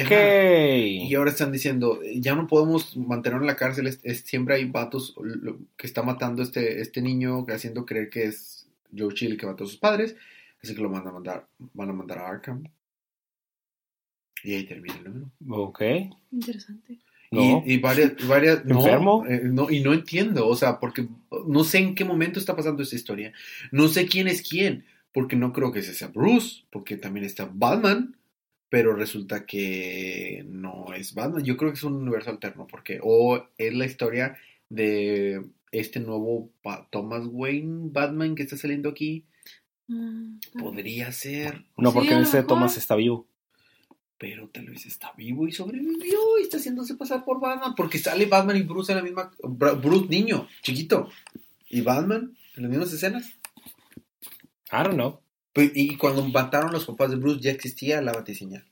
Ajá. 0.00 0.74
Y 0.76 1.14
ahora 1.14 1.30
están 1.30 1.52
diciendo, 1.52 2.00
ya 2.16 2.34
no 2.34 2.46
podemos 2.46 2.96
mantenerlo 2.96 3.42
en 3.44 3.48
la 3.48 3.56
cárcel, 3.56 3.86
es- 3.86 4.00
es- 4.02 4.20
siempre 4.22 4.54
hay 4.54 4.64
vatos 4.64 5.14
lo- 5.20 5.58
que 5.76 5.86
está 5.86 6.02
matando 6.02 6.42
este, 6.42 6.80
este 6.80 7.02
niño, 7.02 7.44
haciendo 7.48 7.84
creer 7.84 8.08
que 8.08 8.24
es 8.24 8.66
Joe 8.96 9.12
Chill 9.14 9.36
que 9.36 9.46
mató 9.46 9.64
a 9.64 9.66
sus 9.66 9.76
padres, 9.76 10.16
así 10.62 10.74
que 10.74 10.80
lo 10.80 10.88
van 10.90 11.06
a 11.06 11.12
mandar, 11.12 11.46
van 11.74 11.90
a 11.90 11.92
mandar 11.92 12.18
a 12.18 12.28
Arkham. 12.28 12.64
Y 14.44 14.54
ahí 14.54 14.64
termina 14.64 14.94
el 14.96 15.04
número. 15.04 15.30
Ok. 15.48 15.82
interesante. 16.32 16.98
No. 17.30 17.62
Y, 17.64 17.74
y 17.74 17.78
varias, 17.78 18.12
varias 18.28 18.64
no, 18.66 18.78
¿Enfermo? 18.78 19.24
eh, 19.26 19.40
no, 19.44 19.70
y 19.70 19.80
no 19.80 19.92
entiendo, 19.94 20.46
o 20.48 20.54
sea, 20.56 20.78
porque 20.80 21.06
no 21.46 21.64
sé 21.64 21.78
en 21.78 21.94
qué 21.94 22.04
momento 22.04 22.38
está 22.38 22.54
pasando 22.54 22.82
esta 22.82 22.96
historia, 22.96 23.32
no 23.70 23.88
sé 23.88 24.06
quién 24.06 24.28
es 24.28 24.46
quién, 24.46 24.84
porque 25.14 25.34
no 25.36 25.52
creo 25.54 25.72
que 25.72 25.78
ese 25.78 25.94
sea 25.94 26.08
Bruce, 26.08 26.64
porque 26.70 26.98
también 26.98 27.24
está 27.24 27.48
Batman, 27.50 28.16
pero 28.72 28.94
resulta 28.94 29.44
que 29.44 30.46
no 30.48 30.94
es 30.94 31.12
Batman. 31.12 31.44
Yo 31.44 31.58
creo 31.58 31.70
que 31.72 31.76
es 31.76 31.82
un 31.82 31.92
universo 31.92 32.30
alterno, 32.30 32.66
porque 32.66 33.00
o 33.02 33.46
es 33.58 33.74
la 33.74 33.84
historia 33.84 34.38
de 34.70 35.44
este 35.72 36.00
nuevo 36.00 36.48
Thomas 36.88 37.24
Wayne 37.30 37.90
Batman 37.92 38.34
que 38.34 38.44
está 38.44 38.56
saliendo 38.56 38.88
aquí. 38.88 39.26
Mm, 39.88 40.38
Podría 40.58 41.12
ser, 41.12 41.66
No, 41.76 41.90
Sí, 41.90 41.94
porque 41.96 42.14
a 42.14 42.16
en 42.16 42.22
ese. 42.22 42.44
Thomas 42.44 42.78
está 42.78 42.96
vivo. 42.96 43.26
pero 44.16 44.48
tal 44.48 44.64
vez 44.64 44.86
está 44.86 45.12
vivo 45.18 45.46
y 45.46 45.52
sobrevivió 45.52 46.38
y 46.40 46.44
está 46.44 46.56
haciéndose 46.56 46.94
pasar 46.94 47.26
por 47.26 47.42
Batman, 47.42 47.74
porque 47.76 47.98
sale 47.98 48.24
Batman 48.24 48.56
y 48.56 48.62
Bruce 48.62 48.92
en 48.92 48.96
la 48.96 49.04
misma... 49.04 49.32
Bruce 49.42 50.08
niño, 50.08 50.48
chiquito, 50.62 51.10
y 51.68 51.82
Batman 51.82 52.34
en 52.56 52.62
las 52.62 52.70
mismas 52.70 52.92
escenas. 52.94 53.26
I 54.72 54.82
don't 54.82 54.94
know. 54.94 55.20
Pe- 55.52 55.72
Y 55.74 55.96
cuando 55.96 56.24
mataron 56.26 56.72
los 56.72 56.84
papás 56.86 57.10
de 57.10 57.16
Bruce 57.16 57.40
ya 57.40 57.50
existía 57.50 58.00
la 58.00 58.12
batiseñal. 58.12 58.64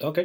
Ok. 0.00 0.18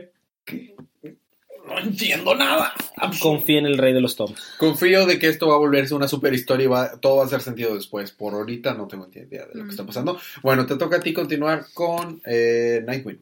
No 1.67 1.79
entiendo 1.79 2.33
nada. 2.35 2.73
Confía 3.21 3.59
en 3.59 3.67
el 3.67 3.77
rey 3.77 3.93
de 3.93 4.01
los 4.01 4.15
Toms. 4.15 4.55
Confío 4.57 5.05
de 5.05 5.19
que 5.19 5.27
esto 5.27 5.47
va 5.47 5.55
a 5.55 5.59
volverse 5.59 5.93
una 5.93 6.07
super 6.07 6.33
historia 6.33 6.63
y 6.63 6.67
va, 6.67 6.99
todo 6.99 7.17
va 7.17 7.23
a 7.23 7.25
hacer 7.27 7.41
sentido 7.41 7.75
después. 7.75 8.11
Por 8.11 8.33
ahorita 8.33 8.73
no 8.73 8.87
tengo 8.87 9.07
ni 9.07 9.21
idea 9.21 9.45
de 9.45 9.53
lo 9.53 9.61
que 9.61 9.67
Mm. 9.67 9.69
está 9.69 9.85
pasando. 9.85 10.19
Bueno, 10.41 10.65
te 10.65 10.77
toca 10.77 10.97
a 10.97 10.99
ti 10.99 11.13
continuar 11.13 11.67
con 11.73 12.21
eh, 12.25 12.81
Nightwing. 12.85 13.19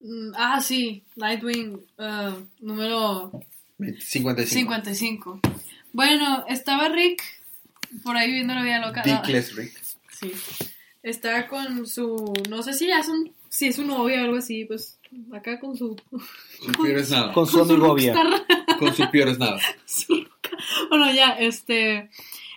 mm, 0.00 0.32
ah, 0.36 0.60
sí, 0.60 1.04
Nightwing, 1.14 1.80
ah, 1.98 2.36
número 2.60 3.30
55. 4.00 4.46
55. 4.74 5.40
Bueno, 5.92 6.44
estaba 6.48 6.88
Rick 6.88 7.22
por 8.02 8.16
ahí 8.16 8.26
viviendo 8.28 8.54
la 8.54 8.62
vida 8.64 8.84
loca. 8.84 9.02
Dickless 9.04 9.54
Rick. 9.54 9.80
Sí. 10.18 10.32
Está 11.04 11.46
con 11.48 11.86
su. 11.86 12.32
No 12.48 12.62
sé 12.62 12.72
si 12.72 12.86
ya 12.86 13.02
son. 13.02 13.30
Si 13.50 13.66
es 13.66 13.76
su 13.76 13.84
novia 13.84 14.22
o 14.22 14.24
algo 14.24 14.38
así, 14.38 14.64
pues 14.64 14.98
acá 15.32 15.60
con 15.60 15.76
su. 15.76 15.94
Su 16.60 16.72
peor 16.82 16.98
es 16.98 17.10
nada. 17.10 17.30
Con 17.34 17.46
su 17.46 17.62
rockstar. 17.62 18.26
Con 18.78 18.92
su 18.92 19.08
peor 19.10 19.28
es 19.28 19.38
nada. 19.38 19.60
Bueno, 20.88 21.12
ya, 21.12 21.32
este. 21.32 22.10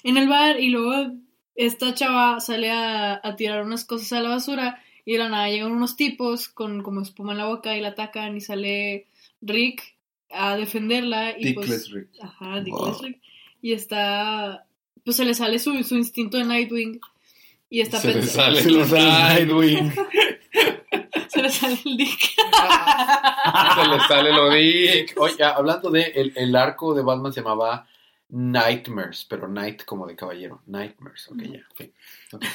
En 0.04 0.18
el 0.18 0.30
bar 0.30 0.60
y 0.60 0.70
luego 0.70 1.12
esta 1.56 1.94
chava 1.94 2.39
sale 2.39 2.72
a, 2.72 3.20
a 3.22 3.36
tirar 3.36 3.66
unas 3.66 3.84
cosas 3.84 4.13
a 4.13 4.22
la 4.22 4.30
basura 4.30 4.82
y 5.04 5.13
de 5.13 5.20
la 5.20 5.30
nada 5.30 5.50
llegan 5.50 5.72
unos 5.72 5.96
tipos 5.96 6.48
con 6.48 6.84
como 6.84 7.01
espuma 7.01 7.34
en 7.34 7.39
la 7.39 7.48
boca 7.48 7.75
y 7.75 7.82
la 7.82 7.89
atacan 7.89 8.38
y 8.38 8.42
sale 8.42 9.08
Rick 9.42 9.96
a 10.30 10.56
defenderla 10.56 11.38
y 11.38 11.46
Dickless 11.46 11.68
pues. 11.68 11.92
Rick. 11.92 12.10
Ajá, 12.22 12.62
Dickless 12.62 13.01
Rick. 13.01 13.22
Y 13.62 13.74
está. 13.74 14.66
Pues 15.04 15.18
se 15.18 15.25
le 15.25 15.34
sale 15.34 15.60
su, 15.60 15.84
su 15.84 15.96
instinto 15.96 16.38
de 16.38 16.46
Nightwing. 16.46 17.00
Y 17.69 17.81
está 17.81 17.97
Se 18.00 18.07
le 18.07 18.13
pensando. 18.15 18.41
sale 18.41 18.62
Se 18.62 18.71
le 18.71 18.81
el 18.81 18.88
sale 18.88 19.45
Nightwing. 19.45 19.93
Se 21.27 21.41
le 21.41 21.50
sale 21.50 21.79
el 21.86 21.97
Dick. 21.97 22.19
Se 23.75 23.88
le 23.88 24.00
sale 24.07 24.33
lo 24.33 24.50
Dick. 24.51 25.13
Oye, 25.17 25.43
hablando 25.43 25.89
de 25.91 26.03
el, 26.15 26.33
el 26.36 26.55
arco 26.55 26.93
de 26.93 27.03
Batman 27.03 27.33
se 27.33 27.41
llamaba 27.41 27.86
Nightmares, 28.29 29.25
pero 29.29 29.47
Night 29.47 29.83
como 29.86 30.07
de 30.07 30.15
caballero. 30.15 30.62
Nightmares, 30.65 31.27
ok, 31.29 31.41
ya. 31.41 31.59
ok. 31.71 31.89
Ok. 32.33 32.45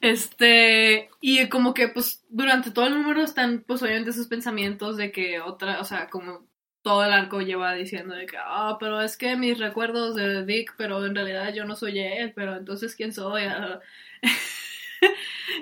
Este, 0.00 1.10
y 1.20 1.46
como 1.48 1.74
que 1.74 1.88
pues 1.88 2.24
durante 2.30 2.70
todo 2.70 2.86
el 2.86 2.94
número 2.94 3.22
están 3.22 3.64
pues 3.66 3.82
obviamente 3.82 4.10
esos 4.10 4.28
pensamientos 4.28 4.96
de 4.96 5.12
que 5.12 5.40
otra, 5.40 5.80
o 5.80 5.84
sea, 5.84 6.08
como 6.08 6.46
todo 6.82 7.04
el 7.04 7.12
arco 7.12 7.40
lleva 7.40 7.74
diciendo 7.74 8.14
de 8.14 8.26
que, 8.26 8.36
ah, 8.38 8.76
pero 8.80 9.00
es 9.00 9.16
que 9.16 9.36
mis 9.36 9.58
recuerdos 9.58 10.14
de 10.14 10.44
Dick, 10.44 10.74
pero 10.76 11.04
en 11.04 11.14
realidad 11.14 11.52
yo 11.52 11.64
no 11.64 11.76
soy 11.76 11.98
él, 11.98 12.32
pero 12.34 12.56
entonces 12.56 12.94
¿quién 12.96 13.12
soy? 13.12 13.44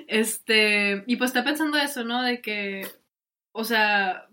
Este, 0.07 1.03
y 1.07 1.15
pues 1.15 1.29
está 1.29 1.43
pensando 1.43 1.77
eso, 1.77 2.03
¿no? 2.03 2.21
De 2.23 2.41
que, 2.41 2.87
o 3.51 3.63
sea, 3.63 4.27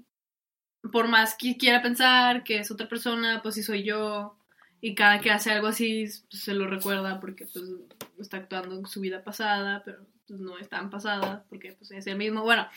por 0.92 1.08
más 1.08 1.36
que 1.36 1.56
quiera 1.56 1.82
pensar 1.82 2.44
que 2.44 2.58
es 2.58 2.70
otra 2.70 2.88
persona, 2.88 3.40
pues 3.42 3.54
sí 3.54 3.62
soy 3.62 3.82
yo, 3.84 4.36
y 4.80 4.94
cada 4.94 5.20
que 5.20 5.30
hace 5.30 5.50
algo 5.50 5.68
así, 5.68 6.06
pues, 6.30 6.42
se 6.42 6.54
lo 6.54 6.66
recuerda 6.66 7.18
porque 7.20 7.46
pues 7.46 7.64
está 8.20 8.38
actuando 8.38 8.78
en 8.78 8.86
su 8.86 9.00
vida 9.00 9.24
pasada, 9.24 9.82
pero 9.84 10.06
pues, 10.26 10.40
no 10.40 10.58
es 10.58 10.68
tan 10.68 10.90
pasada 10.90 11.44
porque 11.48 11.72
pues 11.72 11.90
es 11.90 12.06
el 12.06 12.16
mismo. 12.16 12.42
Bueno, 12.42 12.68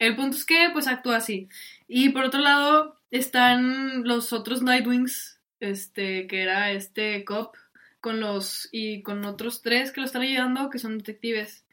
el 0.00 0.16
punto 0.16 0.36
es 0.36 0.44
que 0.44 0.70
pues 0.72 0.88
actúa 0.88 1.18
así. 1.18 1.48
Y 1.86 2.08
por 2.08 2.24
otro 2.24 2.40
lado 2.40 2.96
están 3.10 4.02
los 4.02 4.32
otros 4.32 4.62
Nightwings, 4.62 5.38
este, 5.60 6.26
que 6.26 6.42
era 6.42 6.72
este 6.72 7.24
cop 7.24 7.54
con 8.00 8.18
los 8.18 8.68
y 8.72 9.02
con 9.02 9.24
otros 9.26 9.62
tres 9.62 9.92
que 9.92 10.00
lo 10.00 10.06
están 10.06 10.22
ayudando 10.22 10.70
que 10.70 10.78
son 10.78 10.96
detectives 10.96 11.64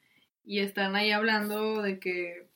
y 0.46 0.60
están 0.60 0.96
ahí 0.98 1.12
hablando 1.12 1.82
de 1.82 2.00
que 2.00 2.48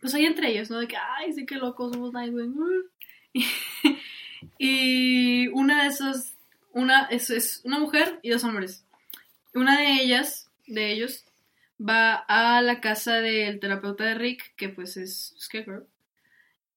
pues 0.00 0.14
hay 0.14 0.24
entre 0.24 0.50
ellos, 0.50 0.70
¿no? 0.70 0.80
De 0.80 0.88
que 0.88 0.96
ay, 0.96 1.32
sí 1.34 1.44
que 1.44 1.56
locos 1.56 1.92
somos 1.92 2.12
Nightwing. 2.12 2.54
Y, 3.34 3.46
y 4.58 5.48
una 5.48 5.82
de 5.82 5.88
esas 5.90 6.36
una 6.72 7.04
es, 7.06 7.28
es 7.28 7.60
una 7.64 7.78
mujer 7.78 8.18
y 8.22 8.30
dos 8.30 8.44
hombres. 8.44 8.84
Una 9.54 9.78
de 9.78 10.02
ellas, 10.02 10.50
de 10.66 10.92
ellos, 10.92 11.26
va 11.80 12.14
a 12.28 12.62
la 12.62 12.80
casa 12.80 13.16
del 13.16 13.60
terapeuta 13.60 14.04
de 14.04 14.14
Rick, 14.14 14.54
que 14.56 14.68
pues 14.68 14.96
es 14.96 15.34
Scarecrow, 15.38 15.86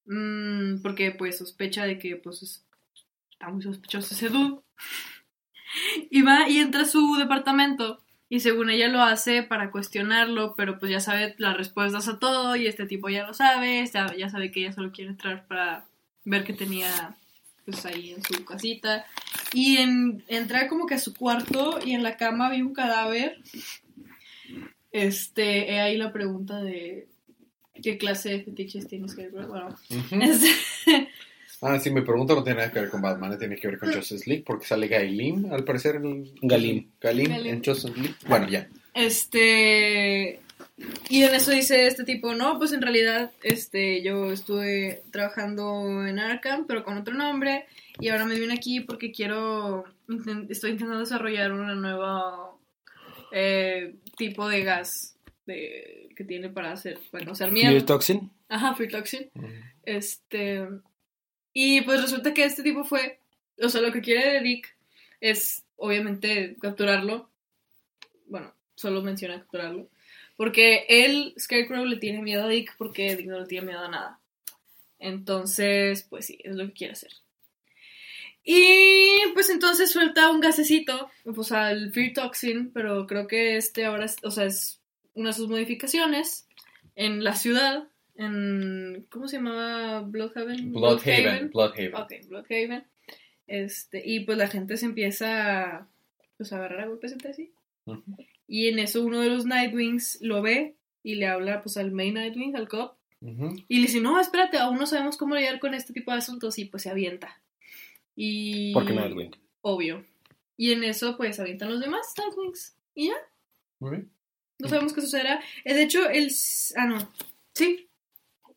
mm, 0.06 0.82
porque 0.82 1.12
pues 1.12 1.38
sospecha 1.38 1.86
de 1.86 1.98
que 2.00 2.16
pues 2.16 2.44
es- 2.44 2.64
está 3.32 3.50
muy 3.50 3.62
sospechoso 3.62 4.14
ese 4.14 4.30
dude. 4.30 4.62
Y 6.10 6.24
va 6.24 6.50
y 6.50 6.58
entra 6.58 6.82
a 6.82 6.86
su 6.86 7.16
departamento 7.18 8.02
y 8.28 8.40
según 8.40 8.70
ella 8.72 8.88
lo 8.88 9.02
hace 9.04 9.44
para 9.44 9.70
cuestionarlo, 9.70 10.56
pero 10.56 10.80
pues 10.80 10.92
ya 10.92 11.00
sabe 11.00 11.36
las 11.38 11.56
respuestas 11.58 12.08
a 12.08 12.18
todo 12.20 12.56
y 12.56 12.66
este 12.68 12.86
tipo 12.88 13.08
ya 13.10 13.26
lo 13.28 13.34
sabe, 13.36 13.86
ya, 14.18 14.30
sabe 14.30 14.52
que 14.52 14.62
ella 14.62 14.72
solo 14.74 14.92
quiere 14.92 15.12
entrar 15.12 15.46
para 15.48 15.86
ver 16.26 16.44
qué 16.44 16.54
tenía 16.54 17.16
pues 17.66 17.86
ahí 17.86 18.12
en 18.12 18.24
su 18.24 18.44
casita. 18.46 19.06
Y 19.54 19.78
en, 19.78 20.24
entra 20.28 20.68
como 20.68 20.88
que 20.88 20.96
a 20.96 21.00
su 21.00 21.14
cuarto 21.16 21.80
y 21.86 21.94
en 21.94 22.02
la 22.02 22.18
cama 22.18 22.48
había 22.48 22.66
un 22.66 22.74
cadáver. 22.74 23.38
Este, 24.92 25.72
he 25.72 25.80
ahí 25.80 25.98
la 25.98 26.12
pregunta 26.12 26.62
de 26.62 27.08
qué 27.82 27.98
clase 27.98 28.30
de 28.30 28.44
fetiches 28.44 28.88
tienes 28.88 29.16
que 29.16 29.30
ver. 29.30 29.46
Bueno, 29.48 29.76
este, 30.12 30.50
Ah, 31.62 31.78
sí, 31.78 31.92
me 31.92 32.04
pregunto, 32.04 32.36
no 32.36 32.44
tiene 32.44 32.60
nada 32.60 32.72
que 32.72 32.80
ver 32.80 32.90
con 32.90 33.02
Batman, 33.02 33.38
tiene 33.38 33.58
que 33.58 33.68
ver 33.68 33.80
con 33.80 33.92
Justice 33.92 34.30
League, 34.30 34.44
porque 34.46 34.66
sale 34.66 34.88
Galim, 34.88 35.52
al 35.52 35.66
parecer. 35.66 35.98
El... 35.98 36.32
Galim. 36.42 36.90
Galim, 37.02 37.30
Galim. 37.30 37.54
en 37.54 37.64
Justice 37.64 37.94
League. 38.00 38.16
Bueno, 38.28 38.48
ya. 38.48 38.70
este, 38.94 40.40
y 41.10 41.24
en 41.24 41.36
eso 41.36 41.52
dice 41.52 41.88
este 41.88 42.06
tipo, 42.06 42.34
no, 42.34 42.58
pues 42.58 42.72
en 42.72 42.82
realidad, 42.82 43.32
este, 43.44 44.02
yo 44.02 44.32
estuve 44.32 45.04
trabajando 45.12 46.06
en 46.08 46.20
Arkham, 46.20 46.66
pero 46.66 46.86
con 46.86 46.98
otro 46.98 47.14
nombre, 47.14 47.66
y 48.00 48.08
ahora 48.08 48.26
me 48.26 48.40
vine 48.40 48.54
aquí 48.54 48.80
porque 48.80 49.12
quiero, 49.12 49.84
estoy 50.48 50.72
intentando 50.72 51.00
desarrollar 51.00 51.52
una 51.52 51.76
nueva 51.76 52.52
eh, 53.32 53.96
tipo 54.18 54.48
de 54.48 54.64
gas 54.64 55.18
de, 55.46 56.10
que 56.16 56.24
tiene 56.24 56.50
para 56.50 56.72
hacer, 56.72 57.00
bueno, 57.12 57.32
hacer 57.32 57.52
Fear 57.52 57.72
miedo. 57.72 57.86
Toxin. 57.86 58.32
Ajá, 58.48 58.76
Free 58.76 58.88
Toxin. 58.88 59.30
Este. 59.84 60.68
Y 61.54 61.82
pues 61.82 62.02
resulta 62.02 62.34
que 62.34 62.44
este 62.44 62.64
tipo 62.64 62.84
fue. 62.84 63.20
O 63.62 63.70
sea, 63.70 63.82
lo 63.82 63.92
que 63.92 64.02
quiere 64.02 64.34
de 64.34 64.42
Dick 64.42 64.76
es, 65.20 65.64
obviamente, 65.76 66.56
capturarlo. 66.62 67.30
Bueno, 68.28 68.54
solo 68.76 69.02
menciona 69.02 69.40
capturarlo. 69.40 69.90
Porque 70.38 70.86
él, 70.88 71.34
Scarecrow, 71.38 71.84
le 71.86 71.98
tiene 71.98 72.22
miedo 72.22 72.46
a 72.46 72.48
Dick 72.48 72.76
porque 72.78 73.16
Dick 73.16 73.28
no 73.28 73.40
le 73.40 73.46
tiene 73.46 73.68
miedo 73.68 73.84
a 73.84 73.90
nada. 73.90 74.20
Entonces, 74.98 76.06
pues 76.10 76.26
sí, 76.28 76.40
es 76.44 76.56
lo 76.56 76.66
que 76.68 76.74
quiere 76.74 76.94
hacer. 76.94 77.12
Y 78.52 79.32
pues 79.36 79.52
entonces 79.52 79.92
suelta 79.92 80.32
un 80.32 80.40
gasecito, 80.40 81.12
pues 81.36 81.52
al 81.52 81.92
Fear 81.92 82.14
Toxin, 82.14 82.72
pero 82.72 83.06
creo 83.06 83.28
que 83.28 83.58
este 83.58 83.86
ahora, 83.86 84.06
es, 84.06 84.16
o 84.24 84.32
sea, 84.32 84.46
es 84.46 84.82
una 85.14 85.30
de 85.30 85.34
sus 85.34 85.48
modificaciones 85.48 86.48
en 86.96 87.24
la 87.24 87.36
ciudad, 87.36 87.88
en, 88.16 89.06
¿cómo 89.12 89.28
se 89.28 89.36
llamaba? 89.36 90.02
Bloodhaven. 90.02 90.72
Bloodhaven. 90.72 91.52
Bloodhaven. 91.52 91.94
Ok, 91.94 92.28
Bloodhaven. 92.28 92.86
Este, 93.46 94.02
y 94.04 94.22
pues 94.22 94.36
la 94.40 94.48
gente 94.48 94.78
se 94.78 94.88
empieza 94.88 95.76
a, 95.78 95.88
pues, 96.38 96.52
a 96.52 96.56
agarrar 96.56 96.80
a 96.80 96.88
golpes 96.88 97.12
entre 97.12 97.36
sí. 97.36 97.52
Y 98.48 98.70
en 98.70 98.80
eso 98.80 99.06
uno 99.06 99.22
de 99.22 99.30
los 99.30 99.46
Nightwings 99.46 100.18
lo 100.22 100.42
ve 100.42 100.74
y 101.04 101.16
le 101.16 101.28
habla 101.28 101.62
pues 101.62 101.78
al 101.78 101.92
main 101.92 102.16
Nightwing, 102.16 102.56
al 102.56 102.68
cop, 102.68 102.96
y 103.22 103.76
le 103.76 103.82
dice, 103.86 104.02
no, 104.02 104.20
espérate, 104.20 104.58
aún 104.58 104.80
no 104.80 104.88
sabemos 104.88 105.18
cómo 105.18 105.36
lidiar 105.36 105.60
con 105.60 105.76
este 105.76 105.94
tipo 105.94 106.12
de 106.12 106.18
asuntos 106.18 106.58
y 106.58 106.66
pues 106.66 106.82
se 106.82 106.90
avienta. 106.90 107.40
Y... 108.22 108.74
Porque 108.74 108.92
Nightwing. 108.94 109.32
Obvio. 109.62 110.04
Y 110.58 110.74
en 110.74 110.84
eso 110.84 111.16
pues 111.16 111.40
avientan 111.40 111.70
los 111.70 111.80
demás 111.80 112.14
Nightwings. 112.18 112.76
Y 112.94 113.08
ya, 113.08 113.14
Muy 113.80 113.92
bien. 113.92 114.10
no 114.60 114.68
sabemos 114.68 114.92
qué 114.92 115.00
sucederá. 115.02 115.40
Eh, 115.64 115.74
de 115.74 115.84
hecho, 115.84 116.10
el... 116.10 116.30
Ah, 116.76 116.86
no. 116.86 116.98
Sí. 117.54 117.88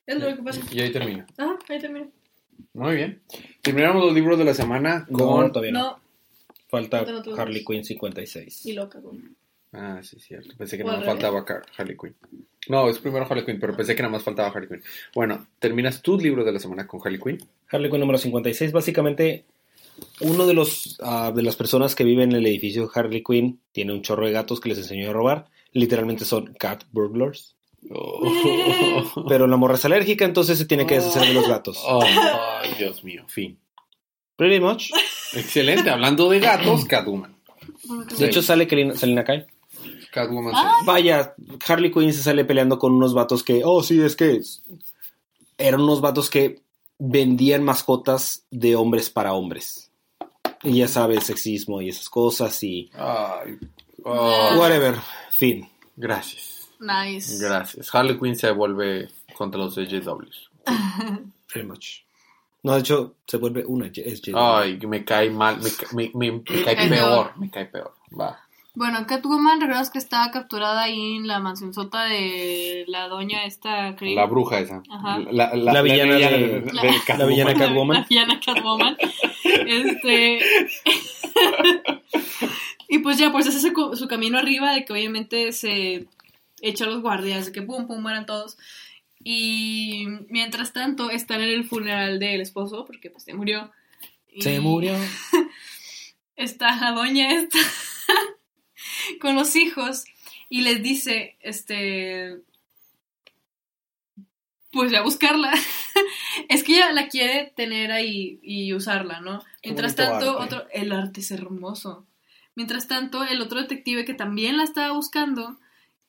Es 0.04 0.18
lo 0.18 0.34
que 0.36 0.42
pasa. 0.42 0.60
Y 0.72 0.80
ahí 0.80 0.90
termina. 0.90 1.24
Ajá, 1.38 1.56
ahí 1.68 1.78
termina. 1.78 2.08
Muy 2.74 2.96
bien. 2.96 3.22
Terminamos 3.60 4.04
los 4.04 4.12
libros 4.14 4.36
de 4.36 4.44
la 4.46 4.54
semana 4.54 5.06
No, 5.08 5.18
con. 5.18 5.52
todavía 5.52 5.72
no. 5.72 5.78
No, 5.92 6.00
Falta 6.68 7.04
Harley. 7.36 7.64
Quinn 7.64 7.84
56. 7.84 8.66
y 8.66 8.72
loca, 8.72 8.98
güey. 8.98 9.20
Ah, 9.72 10.00
sí, 10.02 10.18
cierto. 10.18 10.54
Pensé 10.56 10.76
que 10.76 10.82
no 10.84 10.90
me 10.90 10.96
revés. 10.96 11.08
faltaba 11.08 11.44
Car- 11.44 11.64
Harley 11.76 11.96
Quinn. 11.96 12.14
No, 12.68 12.88
es 12.88 12.98
primero 12.98 13.24
Harley 13.28 13.44
Quinn, 13.44 13.58
pero 13.60 13.76
pensé 13.76 13.94
que 13.94 14.02
nada 14.02 14.12
más 14.12 14.22
faltaba 14.24 14.48
Harley 14.48 14.68
Quinn. 14.68 14.82
Bueno, 15.14 15.46
terminas 15.58 16.02
tus 16.02 16.22
libros 16.22 16.44
de 16.44 16.52
la 16.52 16.58
semana 16.58 16.86
con 16.86 17.00
Harley 17.04 17.20
Quinn. 17.20 17.38
Harley 17.70 17.90
Quinn 17.90 18.00
número 18.00 18.18
56. 18.18 18.72
Básicamente, 18.72 19.44
uno 20.20 20.46
de 20.46 20.54
los 20.54 20.98
ah, 21.02 21.32
de 21.34 21.42
las 21.42 21.56
personas 21.56 21.94
que 21.94 22.04
viven 22.04 22.30
en 22.30 22.36
el 22.36 22.46
edificio 22.46 22.90
Harley 22.94 23.22
Quinn 23.22 23.60
tiene 23.72 23.92
un 23.92 24.02
chorro 24.02 24.26
de 24.26 24.32
gatos 24.32 24.60
que 24.60 24.68
les 24.68 24.78
enseñó 24.78 25.10
a 25.10 25.12
robar. 25.12 25.48
Literalmente 25.72 26.24
son 26.24 26.54
cat 26.58 26.84
burglars. 26.92 27.56
Oh. 27.90 29.24
Pero 29.28 29.46
la 29.46 29.56
morra 29.56 29.74
es 29.74 29.84
alérgica, 29.84 30.24
entonces 30.24 30.58
se 30.58 30.66
tiene 30.66 30.86
que 30.86 30.96
deshacer 30.96 31.28
de 31.28 31.34
los 31.34 31.48
gatos. 31.48 31.78
Oh, 31.86 32.02
ay, 32.02 32.74
Dios 32.78 33.02
mío, 33.04 33.24
fin. 33.28 33.58
Pretty 34.36 34.60
much. 34.60 34.90
Excelente, 35.34 35.90
hablando 35.90 36.28
de 36.28 36.40
gatos, 36.40 36.84
Catwoman. 36.84 37.36
De 38.18 38.26
hecho, 38.26 38.42
sale 38.42 38.68
Selina 38.96 39.24
Kyle. 39.24 39.46
Catwoman. 40.10 40.52
Ah. 40.54 40.78
Vaya, 40.84 41.34
Harley 41.66 41.90
Quinn 41.90 42.12
se 42.12 42.22
sale 42.22 42.44
peleando 42.44 42.78
con 42.78 42.92
unos 42.92 43.14
vatos 43.14 43.42
que, 43.42 43.62
oh, 43.64 43.82
sí, 43.82 44.00
es 44.00 44.16
que 44.16 44.40
eran 45.58 45.80
unos 45.80 46.00
vatos 46.00 46.28
que 46.28 46.62
vendían 46.98 47.62
mascotas 47.62 48.46
de 48.50 48.76
hombres 48.76 49.10
para 49.10 49.32
hombres. 49.32 49.91
Y 50.64 50.78
ya 50.78 50.88
sabes, 50.88 51.24
sexismo 51.24 51.80
y 51.82 51.88
esas 51.88 52.08
cosas 52.08 52.62
y 52.62 52.90
Ay, 52.94 53.58
oh, 54.04 54.54
whatever. 54.56 54.96
Fin. 55.30 55.68
gracias. 55.96 56.68
Nice. 56.80 57.38
Gracias. 57.38 57.94
Harley 57.94 58.18
Quinn 58.18 58.36
se 58.36 58.50
vuelve 58.50 59.08
contra 59.36 59.60
los 59.60 59.74
SJWs. 59.74 60.50
Pretty 61.52 61.66
much. 61.68 62.02
No, 62.64 62.74
de 62.74 62.80
hecho, 62.80 63.14
se 63.26 63.36
vuelve 63.38 63.64
una. 63.66 63.86
Es 63.94 64.20
JW. 64.22 64.36
Ay, 64.36 64.78
me 64.86 65.04
cae 65.04 65.30
mal, 65.30 65.58
me, 65.60 65.70
me, 65.92 66.10
me- 66.14 66.32
me 66.48 66.62
cae 66.64 66.88
peor, 66.88 67.32
me 67.36 67.50
cae 67.50 67.66
peor. 67.66 67.92
Va. 68.18 68.38
Bueno, 68.74 69.06
Catwoman, 69.06 69.60
¿recuerdas 69.60 69.90
que 69.90 69.98
estaba 69.98 70.30
capturada 70.30 70.84
ahí 70.84 71.16
en 71.16 71.26
la 71.28 71.40
mansión 71.40 71.74
sota 71.74 72.04
de 72.04 72.84
la 72.88 73.06
doña 73.08 73.44
esta 73.44 73.94
Crane? 73.96 74.14
La 74.14 74.24
bruja 74.24 74.60
esa. 74.60 74.82
Ajá. 74.90 75.18
La, 75.30 75.54
La 75.54 75.82
villana 75.82 76.14
de- 76.16 76.62
La- 76.72 76.82
Catwoman. 77.06 77.18
la 77.18 77.26
villana 77.26 77.52
La- 77.52 77.58
Catwoman. 77.58 77.96
La 78.00 78.06
villana 78.08 78.40
Catwoman. 78.40 78.96
este. 79.66 80.38
y 82.88 82.98
pues 83.00 83.18
ya, 83.18 83.30
pues 83.30 83.46
hace 83.46 83.60
su, 83.60 83.74
cu- 83.74 83.94
su 83.94 84.08
camino 84.08 84.38
arriba 84.38 84.72
de 84.72 84.86
que 84.86 84.92
obviamente 84.94 85.52
se 85.52 86.06
echa 86.62 86.84
a 86.84 86.88
los 86.88 87.02
guardias, 87.02 87.44
de 87.46 87.52
que 87.52 87.60
pum, 87.60 87.86
pum, 87.86 88.00
mueran 88.00 88.24
todos. 88.24 88.56
Y 89.22 90.06
mientras 90.30 90.72
tanto 90.72 91.10
están 91.10 91.42
en 91.42 91.50
el 91.50 91.64
funeral 91.64 92.18
del 92.18 92.40
esposo, 92.40 92.86
porque 92.86 93.10
pues 93.10 93.24
se 93.24 93.34
murió. 93.34 93.70
Y 94.32 94.40
Se 94.40 94.60
murió. 94.60 94.94
Está 96.36 96.74
la 96.76 96.92
doña 96.92 97.30
esta 97.34 97.58
con 99.20 99.34
los 99.34 99.56
hijos 99.56 100.04
y 100.48 100.62
les 100.62 100.82
dice, 100.82 101.36
este, 101.40 102.38
pues 104.72 104.90
voy 104.90 104.96
a 104.96 105.02
buscarla. 105.02 105.52
es 106.48 106.62
que 106.64 106.76
ella 106.76 106.92
la 106.92 107.08
quiere 107.08 107.52
tener 107.54 107.92
ahí 107.92 108.40
y 108.42 108.72
usarla, 108.74 109.20
¿no? 109.20 109.42
Mientras 109.64 109.94
tanto, 109.94 110.40
arte. 110.40 110.56
otro, 110.56 110.68
el 110.72 110.92
arte 110.92 111.20
es 111.20 111.30
hermoso. 111.30 112.06
Mientras 112.54 112.88
tanto, 112.88 113.22
el 113.24 113.40
otro 113.40 113.60
detective 113.60 114.04
que 114.04 114.14
también 114.14 114.56
la 114.56 114.64
estaba 114.64 114.92
buscando, 114.92 115.58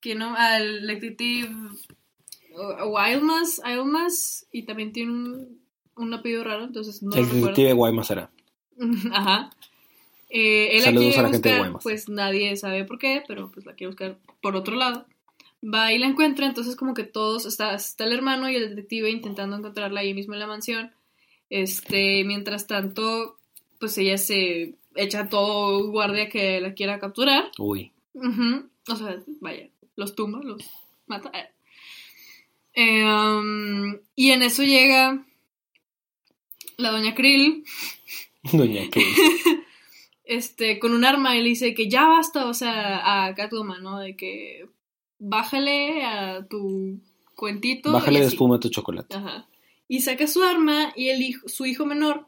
que 0.02 0.16
no, 0.16 0.36
al 0.36 0.86
detective 0.88 1.50
uh, 2.52 2.84
Wildmas, 2.86 3.62
Wildmas, 3.66 4.46
y 4.52 4.64
también 4.64 4.92
tiene 4.92 5.12
un, 5.12 5.62
un 5.96 6.14
apellido 6.14 6.44
raro, 6.44 6.66
entonces 6.66 7.02
no 7.02 7.16
el 7.16 7.30
detective 7.30 7.74
Guaymas 7.74 8.12
era. 8.12 8.30
Ajá. 9.14 9.52
Eh, 10.36 10.78
él 10.78 10.80
la 10.80 10.86
Saludos 10.86 11.18
a 11.20 11.22
la 11.22 11.30
gente 11.30 11.50
de 11.50 11.58
buscar, 11.60 11.80
pues 11.84 12.10
nadie 12.10 12.58
sabe 12.58 12.86
por 12.86 12.98
qué, 12.98 13.24
pero 13.28 13.52
pues 13.52 13.68
la 13.68 13.76
quiere 13.76 13.90
buscar 13.90 14.18
por 14.42 14.56
otro 14.56 14.76
lado. 14.76 15.06
Va 15.64 15.94
y 15.94 16.00
la 16.00 16.08
encuentra, 16.08 16.48
entonces 16.48 16.76
como 16.76 16.96
que 16.96 17.04
todos, 17.04 17.46
está, 17.46 17.76
está 17.76 18.06
el 18.06 18.14
hermano 18.14 18.50
y 18.50 18.56
el 18.56 18.70
detective 18.70 19.12
intentando 19.12 19.56
encontrarla 19.56 20.00
ahí 20.00 20.16
mismo 20.16 20.34
en 20.34 20.40
la 20.40 20.48
mansión. 20.48 20.92
Este, 21.52 22.24
mientras 22.24 22.66
tanto, 22.66 23.38
pues 23.80 23.96
ella 24.00 24.18
se 24.18 24.74
echa 24.96 25.22
a 25.22 25.30
todo 25.30 25.92
guardia 25.92 26.30
que 26.30 26.60
la 26.60 26.74
quiera 26.74 27.00
capturar. 27.00 27.52
Uy. 27.60 27.92
O 28.16 28.96
sea, 28.96 29.22
vaya, 29.40 29.70
los 29.96 30.16
tumba, 30.16 30.40
los 30.44 30.64
mata. 31.06 31.32
Eh. 32.76 33.06
Um, 33.06 34.00
y 34.16 34.32
en 34.32 34.42
eso 34.42 34.64
llega 34.64 35.24
la 36.78 36.90
doña 36.90 37.14
Krill 37.14 37.64
Doña 38.52 38.90
que 38.90 39.02
este, 40.24 40.80
con 40.80 40.94
un 40.94 41.06
arma 41.06 41.36
y 41.36 41.42
le 41.44 41.50
dice 41.50 41.74
que 41.74 41.90
ya 41.90 42.06
basta, 42.06 42.48
o 42.48 42.54
sea, 42.54 43.26
a 43.26 43.36
Catwoman, 43.36 43.84
¿no? 43.84 44.00
De 44.00 44.16
que 44.16 44.68
bájale 45.20 46.04
a 46.04 46.46
tu 46.48 47.00
cuentito. 47.36 47.92
Bájale 47.92 48.22
de 48.22 48.28
espuma 48.28 48.58
a 48.58 48.60
tu 48.60 48.70
chocolate. 48.70 49.16
Ajá. 49.16 49.48
Y 49.88 50.02
saca 50.02 50.28
su 50.28 50.44
arma 50.44 50.94
y 50.96 51.10
el 51.10 51.22
hijo, 51.22 51.48
su 51.48 51.66
hijo 51.66 51.86
menor 51.86 52.26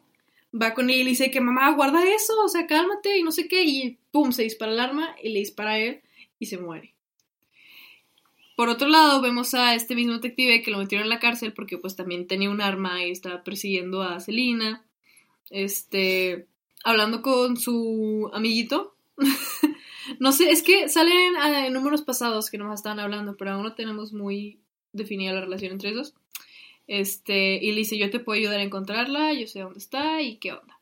va 0.54 0.74
con 0.74 0.90
ella 0.90 1.02
y 1.02 1.04
le 1.04 1.10
dice 1.12 1.32
que 1.32 1.42
mamá, 1.42 1.72
guarda 1.72 2.08
eso, 2.08 2.34
o 2.44 2.48
sea, 2.48 2.68
cálmate 2.68 3.18
y 3.18 3.24
no 3.24 3.32
sé 3.32 3.48
qué. 3.48 3.64
Y 3.64 3.98
pum, 4.12 4.32
se 4.32 4.44
dispara 4.44 4.72
el 4.72 4.80
arma 4.80 5.16
y 5.22 5.30
le 5.30 5.40
dispara 5.40 5.72
a 5.72 5.80
él 5.80 6.02
y 6.40 6.46
se 6.46 6.58
muere. 6.58 6.94
Por 8.56 8.70
otro 8.70 8.88
lado, 8.88 9.22
vemos 9.22 9.54
a 9.54 9.76
este 9.76 9.96
mismo 9.96 10.14
detective 10.14 10.62
que 10.62 10.72
lo 10.72 10.78
metieron 10.78 11.06
en 11.06 11.10
la 11.10 11.20
cárcel 11.20 11.52
porque 11.54 11.78
pues 11.78 11.96
también 11.96 12.26
tenía 12.26 12.50
un 12.50 12.62
arma 12.62 13.06
y 13.06 13.12
estaba 13.12 13.44
persiguiendo 13.44 14.02
a 14.02 14.20
Selina. 14.22 14.86
Este, 15.50 16.48
hablando 16.86 17.22
con 17.22 17.58
su 17.58 18.30
amiguito. 18.34 18.96
no 20.20 20.32
sé, 20.32 20.52
es 20.52 20.64
que 20.64 20.88
salen 20.88 21.36
ah, 21.38 21.70
números 21.70 22.04
pasados 22.04 22.50
que 22.50 22.58
nomás 22.58 22.80
estaban 22.80 23.00
hablando, 23.00 23.36
pero 23.36 23.52
aún 23.52 23.64
no 23.64 23.74
tenemos 23.74 24.14
muy 24.14 24.60
definida 24.94 25.34
la 25.34 25.42
relación 25.42 25.74
entre 25.74 25.90
ellos. 25.90 26.14
Este, 26.88 27.56
y 27.56 27.72
le 27.72 27.80
dice, 27.80 27.98
yo 27.98 28.10
te 28.12 28.20
puedo 28.20 28.40
ayudar 28.40 28.60
a 28.60 28.64
encontrarla, 28.64 29.34
yo 29.34 29.48
sé 29.48 29.62
dónde 29.62 29.80
está 29.80 30.22
y 30.22 30.38
qué 30.38 30.54
onda. 30.54 30.80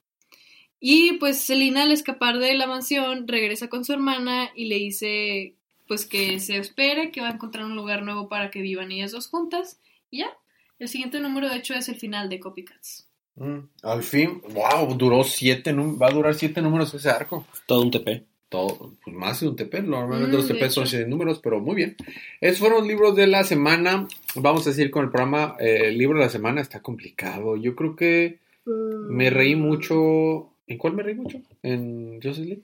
Y 0.79 1.13
pues 1.13 1.39
Selina 1.39 1.83
al 1.83 1.91
escapar 1.93 2.37
de 2.37 2.53
la 2.55 2.67
mansión 2.67 3.25
regresa 3.25 3.69
con 3.69 3.85
su 3.85 3.93
hermana 3.93 4.51
y 4.53 4.65
le 4.65 4.75
dice 4.75 5.55
pues 5.87 6.05
que 6.05 6.39
se 6.39 6.57
espere, 6.57 7.11
que 7.11 7.21
va 7.21 7.29
a 7.29 7.33
encontrar 7.33 7.65
un 7.65 7.75
lugar 7.75 8.03
nuevo 8.03 8.27
para 8.27 8.51
que 8.51 8.61
vivan 8.61 8.91
ellas 8.91 9.11
dos 9.11 9.27
juntas. 9.27 9.79
Y 10.11 10.19
ya, 10.19 10.37
el 10.79 10.89
siguiente 10.89 11.19
número 11.21 11.49
de 11.49 11.57
hecho 11.57 11.73
es 11.73 11.87
el 11.87 11.95
final 11.95 12.29
de 12.29 12.39
Copycats. 12.39 13.07
Mm, 13.35 13.59
al 13.81 14.03
fin, 14.03 14.41
wow, 14.53 14.95
duró 14.95 15.23
siete, 15.23 15.73
va 15.73 16.07
a 16.07 16.11
durar 16.11 16.35
siete 16.35 16.61
números 16.61 16.93
ese 16.93 17.09
arco. 17.09 17.45
Todo 17.65 17.81
un 17.81 17.91
TP. 17.91 18.25
Todo, 18.49 18.93
pues 19.03 19.15
más 19.15 19.39
de 19.39 19.47
un 19.47 19.55
TP, 19.55 19.81
normalmente 19.81 20.33
Mm, 20.37 20.39
los 20.39 20.47
TP 20.47 20.69
son 20.69 20.85
siete 20.85 21.07
números, 21.07 21.39
pero 21.39 21.59
muy 21.59 21.75
bien. 21.75 21.95
Esos 22.39 22.59
fueron 22.59 22.79
los 22.79 22.87
libros 22.87 23.15
de 23.15 23.25
la 23.25 23.43
semana. 23.43 24.07
Vamos 24.35 24.67
a 24.67 24.69
decir 24.69 24.91
con 24.91 25.05
el 25.05 25.09
programa, 25.11 25.55
eh, 25.59 25.87
el 25.87 25.97
libro 25.97 26.19
de 26.19 26.25
la 26.25 26.29
semana 26.29 26.61
está 26.61 26.79
complicado. 26.81 27.57
Yo 27.57 27.75
creo 27.75 27.95
que 27.95 28.39
me 28.65 29.29
reí 29.31 29.55
mucho. 29.55 30.51
¿En 30.67 30.77
cuál 30.77 30.93
me 30.93 31.01
reí 31.03 31.15
mucho? 31.15 31.41
¿En 31.63 32.21
Justice 32.21 32.45
League? 32.47 32.63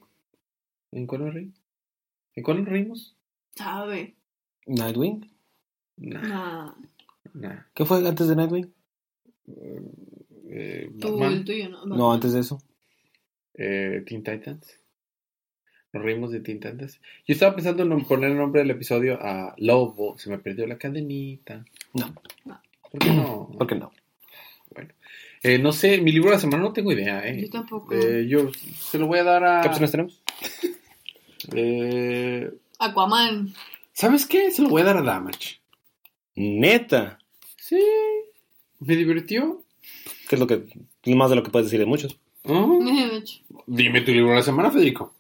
¿En 0.91 1.07
cuál 1.07 1.23
me 1.23 1.31
reí? 1.31 1.51
¿En 2.35 2.43
cuál 2.43 2.59
nos 2.59 2.69
reímos? 2.69 3.15
Sabe. 3.55 4.13
Nightwing. 4.67 5.27
Nah, 5.97 6.21
Nah, 6.21 6.73
nah. 7.33 7.63
¿Qué 7.73 7.83
fue 7.85 8.07
antes 8.07 8.27
de 8.27 8.35
Nightwing? 8.35 8.71
Eh, 10.51 10.89
tú, 10.99 11.11
Batman, 11.11 11.33
el 11.33 11.45
tuyo, 11.45 11.69
¿no? 11.69 11.85
No, 11.85 12.11
antes 12.13 12.33
de 12.33 12.39
eso. 12.41 12.61
eh, 13.53 14.03
Teen 14.05 14.23
Titans. 14.23 14.75
Nos 15.93 16.03
reímos 16.03 16.31
de 16.31 16.39
Teen 16.39 16.59
Titans. 16.59 16.99
Yo 17.27 17.33
estaba 17.33 17.55
pensando 17.55 17.83
en 17.83 18.05
poner 18.05 18.31
el 18.31 18.37
nombre 18.37 18.61
del 18.61 18.71
episodio 18.71 19.19
a 19.21 19.53
Lobo. 19.57 20.17
Se 20.17 20.29
me 20.29 20.37
perdió 20.39 20.65
la 20.67 20.77
cadenita. 20.77 21.65
No. 21.93 22.13
¿Por 22.91 22.99
qué 22.99 23.11
no? 23.11 23.49
¿Por 23.57 23.67
qué 23.67 23.75
no? 23.75 23.91
Bueno. 24.73 24.89
Eh, 25.41 25.57
no 25.57 25.71
sé, 25.71 25.99
mi 26.01 26.11
libro 26.11 26.29
de 26.29 26.35
la 26.35 26.41
semana 26.41 26.63
no 26.63 26.73
tengo 26.73 26.91
idea, 26.91 27.25
¿eh? 27.27 27.41
Yo 27.41 27.49
tampoco. 27.49 27.93
Eh, 27.93 28.27
yo 28.27 28.51
se 28.53 28.99
lo 28.99 29.07
voy 29.07 29.19
a 29.19 29.23
dar 29.23 29.43
a. 29.43 29.61
¿Qué 29.61 29.67
opciones 29.69 29.91
tenemos? 29.91 30.21
Eh, 31.53 32.51
Aquaman. 32.79 33.53
¿Sabes 33.93 34.25
qué? 34.25 34.51
Se 34.51 34.61
lo 34.61 34.69
voy 34.69 34.81
a 34.81 34.85
dar 34.85 34.97
a 34.97 35.01
Damage. 35.01 35.59
Neta. 36.35 37.19
Sí. 37.57 37.81
Me 38.79 38.95
divirtió. 38.95 39.63
¿Qué 40.29 40.35
es 40.35 40.39
lo 40.39 40.45
que. 40.47 40.63
Más 41.15 41.29
de 41.31 41.35
lo 41.35 41.43
que 41.43 41.49
puedes 41.49 41.65
decir 41.65 41.79
de 41.79 41.87
muchos? 41.87 42.17
Hecho. 42.43 43.39
Dime 43.65 44.01
tu 44.01 44.11
libro 44.11 44.29
de 44.29 44.35
la 44.37 44.43
semana, 44.43 44.69
Federico. 44.71 45.11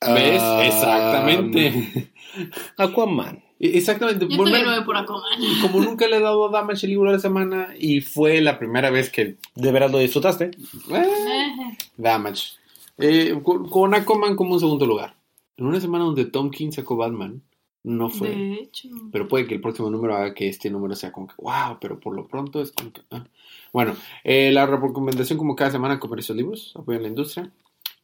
¿Ves? 0.00 0.40
Ah, 0.40 0.62
Exactamente. 0.64 2.12
Aquaman. 2.76 3.42
E- 3.58 3.76
Exactamente. 3.78 4.26
Yo 4.28 4.36
lo 4.44 4.50
veo 4.70 4.84
por 4.84 4.96
Aquaman. 4.96 5.40
como 5.60 5.80
nunca 5.80 6.06
le 6.06 6.16
he 6.18 6.20
dado 6.20 6.46
a 6.48 6.50
Damage 6.52 6.86
el 6.86 6.90
libro 6.92 7.10
de 7.10 7.16
la 7.16 7.20
semana 7.20 7.74
y 7.78 8.00
fue 8.00 8.40
la 8.40 8.58
primera 8.60 8.90
vez 8.90 9.10
que... 9.10 9.36
¿De 9.56 9.72
veras 9.72 9.90
lo 9.90 9.98
disfrutaste? 9.98 10.52
eh, 10.92 11.76
Damage. 11.96 12.52
Eh, 12.98 13.38
con, 13.42 13.68
con 13.68 13.92
Aquaman 13.94 14.36
como 14.36 14.54
un 14.54 14.60
segundo 14.60 14.86
lugar. 14.86 15.16
En 15.56 15.66
una 15.66 15.80
semana 15.80 16.04
donde 16.04 16.24
Tom 16.26 16.50
King 16.50 16.70
sacó 16.70 16.94
Batman, 16.96 17.42
no 17.84 18.10
fue. 18.10 18.28
De 18.28 18.54
hecho. 18.54 18.88
Pero 19.12 19.28
puede 19.28 19.46
que 19.46 19.54
el 19.54 19.60
próximo 19.60 19.90
número 19.90 20.14
haga 20.16 20.34
que 20.34 20.48
este 20.48 20.70
número 20.70 20.94
sea 20.94 21.12
como 21.12 21.28
que, 21.28 21.34
wow, 21.38 21.78
pero 21.80 21.98
por 21.98 22.14
lo 22.14 22.26
pronto 22.26 22.60
es 22.60 22.72
como 22.72 22.92
que... 22.92 23.02
ah. 23.10 23.24
Bueno, 23.72 23.94
eh, 24.24 24.50
la 24.52 24.66
recomendación 24.66 25.38
como 25.38 25.54
cada 25.56 25.70
semana, 25.70 26.00
esos 26.18 26.36
libros, 26.36 26.72
apoyen 26.76 27.02
la 27.02 27.08
industria. 27.08 27.50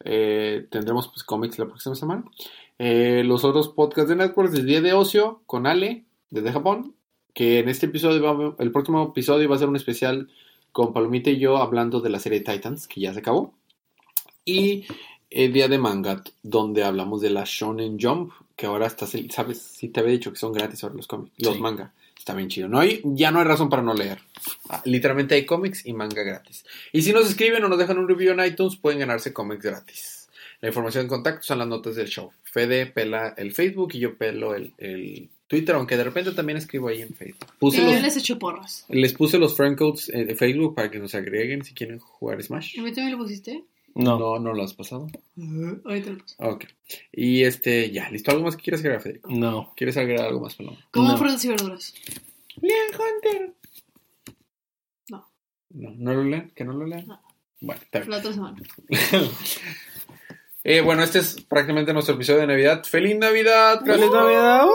Eh, 0.03 0.67
tendremos 0.69 1.07
pues 1.07 1.23
cómics 1.23 1.57
la 1.57 1.65
próxima 1.65 1.95
semana. 1.95 2.23
Eh, 2.77 3.23
los 3.25 3.43
otros 3.43 3.69
podcasts 3.69 4.09
de 4.09 4.15
Networks, 4.15 4.53
el 4.55 4.65
día 4.65 4.81
de 4.81 4.93
ocio 4.93 5.41
con 5.45 5.65
Ale, 5.65 6.05
desde 6.29 6.51
Japón, 6.51 6.93
que 7.33 7.59
en 7.59 7.69
este 7.69 7.87
episodio, 7.87 8.21
va- 8.21 8.55
el 8.59 8.71
próximo 8.71 9.03
episodio 9.03 9.49
va 9.49 9.55
a 9.55 9.59
ser 9.59 9.69
un 9.69 9.75
especial 9.75 10.29
con 10.71 10.93
Palomita 10.93 11.29
y 11.29 11.39
yo 11.39 11.57
hablando 11.57 12.01
de 12.01 12.09
la 12.09 12.19
serie 12.19 12.41
Titans, 12.41 12.87
que 12.87 13.01
ya 13.01 13.13
se 13.13 13.19
acabó. 13.19 13.53
Y 14.43 14.85
el 15.29 15.53
día 15.53 15.67
de 15.67 15.77
manga, 15.77 16.21
donde 16.43 16.83
hablamos 16.83 17.21
de 17.21 17.29
la 17.29 17.43
Shonen 17.45 17.97
Jump, 17.99 18.31
que 18.55 18.65
ahora 18.65 18.87
está, 18.87 19.05
sabes, 19.07 19.61
si 19.61 19.89
te 19.89 19.99
había 19.99 20.13
dicho 20.13 20.31
que 20.31 20.37
son 20.39 20.53
gratis 20.53 20.83
ahora 20.83 20.95
los 20.95 21.07
cómics, 21.07 21.33
los 21.37 21.55
Sí. 21.55 21.61
manga. 21.61 21.91
Está 22.17 22.33
bien 22.33 22.49
chido. 22.49 22.67
No 22.67 22.79
hay, 22.79 23.01
ya 23.03 23.29
no 23.29 23.39
hay 23.39 23.45
razón 23.45 23.69
para 23.69 23.83
no 23.83 23.93
leer. 23.93 24.19
Ah, 24.69 24.81
Literalmente 24.85 25.35
hay 25.35 25.45
cómics 25.45 25.85
y 25.85 25.93
manga 25.93 26.23
gratis. 26.23 26.65
Y 26.91 27.03
si 27.03 27.13
nos 27.13 27.29
escriben 27.29 27.63
o 27.63 27.67
nos 27.69 27.77
dejan 27.77 27.99
un 27.99 28.07
review 28.07 28.33
en 28.33 28.43
iTunes, 28.45 28.77
pueden 28.77 28.99
ganarse 28.99 29.31
cómics 29.33 29.61
gratis. 29.63 30.27
La 30.61 30.69
información 30.69 31.03
en 31.03 31.09
contacto 31.09 31.43
son 31.43 31.59
las 31.59 31.67
notas 31.67 31.95
del 31.95 32.07
show. 32.07 32.31
Fede 32.43 32.87
pela 32.87 33.35
el 33.37 33.51
Facebook 33.53 33.91
y 33.93 33.99
yo 33.99 34.15
pelo 34.17 34.55
el, 34.55 34.73
el 34.79 35.29
Twitter, 35.47 35.75
aunque 35.75 35.97
de 35.97 36.03
repente 36.05 36.31
también 36.31 36.57
escribo 36.57 36.87
ahí 36.87 37.01
en 37.03 37.13
Facebook. 37.13 37.45
Puse 37.59 37.77
Yo 37.81 37.91
los- 37.91 38.01
les 38.01 38.17
echo 38.17 38.39
porras. 38.39 38.85
les 38.89 39.13
puse 39.13 39.37
los 39.37 39.55
friend 39.55 39.77
codes 39.77 40.09
en 40.09 40.27
en 40.29 40.35
Facebook 40.37 40.73
para 40.73 40.89
que 40.89 40.97
nos 40.97 41.13
agreguen 41.13 41.63
si 41.63 41.73
quieren 41.75 41.99
jugar 41.99 42.41
Smash. 42.41 42.79
¿A 42.79 42.81
mí 42.81 42.91
también 42.91 43.11
lo 43.11 43.23
pusiste? 43.23 43.63
No. 43.95 44.19
No, 44.19 44.39
no 44.39 44.53
lo 44.53 44.63
has 44.63 44.73
pasado. 44.73 45.07
Ahorita 45.85 46.11
lo. 46.11 46.49
Ok. 46.49 46.65
Y 47.13 47.43
este, 47.43 47.91
ya, 47.91 48.09
¿listo? 48.09 48.31
¿Algo 48.31 48.43
más 48.43 48.57
que 48.57 48.63
quieras 48.63 48.81
agregar, 48.81 49.01
Federico? 49.01 49.31
No. 49.31 49.73
¿Quieres 49.75 49.95
agregar 49.95 50.27
algo 50.27 50.41
más, 50.41 50.55
Paloma? 50.55 50.77
Como 50.91 51.11
No. 51.11 51.17
frutas 51.17 51.43
y 51.45 51.47
verduras. 51.47 51.93
Lean 52.61 52.87
Hunter. 52.91 53.53
No. 55.09 55.27
No, 55.69 55.91
¿no 55.95 56.13
lo 56.13 56.23
lean? 56.23 56.51
¿Que 56.51 56.65
no 56.65 56.73
lo 56.73 56.85
lean? 56.85 57.07
No. 57.07 57.21
Bueno, 57.61 57.81
está 57.81 57.99
bien. 57.99 58.11
La 58.11 58.17
otra 58.17 58.33
semana. 58.33 58.57
Eh, 60.67 60.81
bueno, 60.81 61.03
este 61.03 61.19
es 61.19 61.39
prácticamente 61.47 61.93
nuestro 61.93 62.15
episodio 62.15 62.39
de 62.39 62.47
Navidad. 62.47 62.83
¡Feliz 62.83 63.15
Navidad! 63.15 63.81
¡Feliz 63.85 64.09
Navidad! 64.11 64.65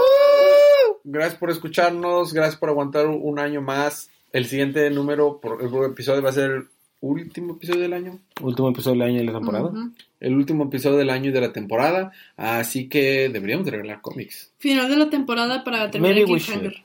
Gracias 1.02 1.36
por 1.36 1.50
escucharnos, 1.50 2.32
gracias 2.32 2.54
por 2.54 2.68
aguantar 2.68 3.08
un, 3.08 3.40
año 3.40 3.60
más. 3.60 4.08
El 4.32 4.46
siguiente 4.46 4.88
número, 4.90 5.40
por, 5.40 5.60
el 5.60 5.90
episodio 5.90 6.22
va 6.22 6.30
a 6.30 6.32
ser 6.32 6.68
último 7.00 7.54
episodio 7.54 7.80
del 7.80 7.92
año. 7.92 8.20
Último 8.40 8.70
episodio 8.70 9.00
del 9.00 9.08
año 9.08 9.18
de 9.18 9.24
la 9.24 9.32
temporada. 9.32 9.72
El 10.20 10.34
último 10.34 10.64
episodio 10.64 10.98
del 10.98 11.10
año 11.10 11.30
y 11.30 11.32
de 11.32 11.40
la 11.40 11.52
temporada. 11.52 12.12
Así 12.36 12.88
que 12.88 13.28
deberíamos 13.28 13.64
de 13.64 13.72
regalar 13.72 14.00
cómics. 14.00 14.52
Final 14.58 14.88
de 14.88 14.96
la 14.96 15.10
temporada 15.10 15.64
para 15.64 15.90
terminar 15.90 16.26
Maybe 16.26 16.66
el. 16.66 16.84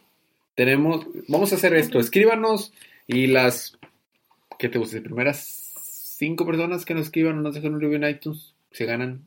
Tenemos, 0.56 1.06
vamos 1.28 1.51
a 1.51 1.56
hacer 1.56 1.73
esto. 1.73 1.99
Escríbanos 1.99 2.73
y 3.08 3.28
las, 3.28 3.78
¿qué 4.58 4.69
te 4.69 4.80
gusta? 4.80 4.95
Las 4.95 5.04
primeras 5.04 5.73
cinco 6.17 6.45
personas 6.45 6.86
que 6.86 6.93
nos 6.93 7.08
escriban 7.08 7.38
o 7.38 7.41
nos 7.41 7.56
dejen 7.56 7.73
un 7.73 7.82
review 7.82 8.01
en 8.01 8.10
iTunes 8.10 8.56
se 8.71 8.86
ganan 8.86 9.25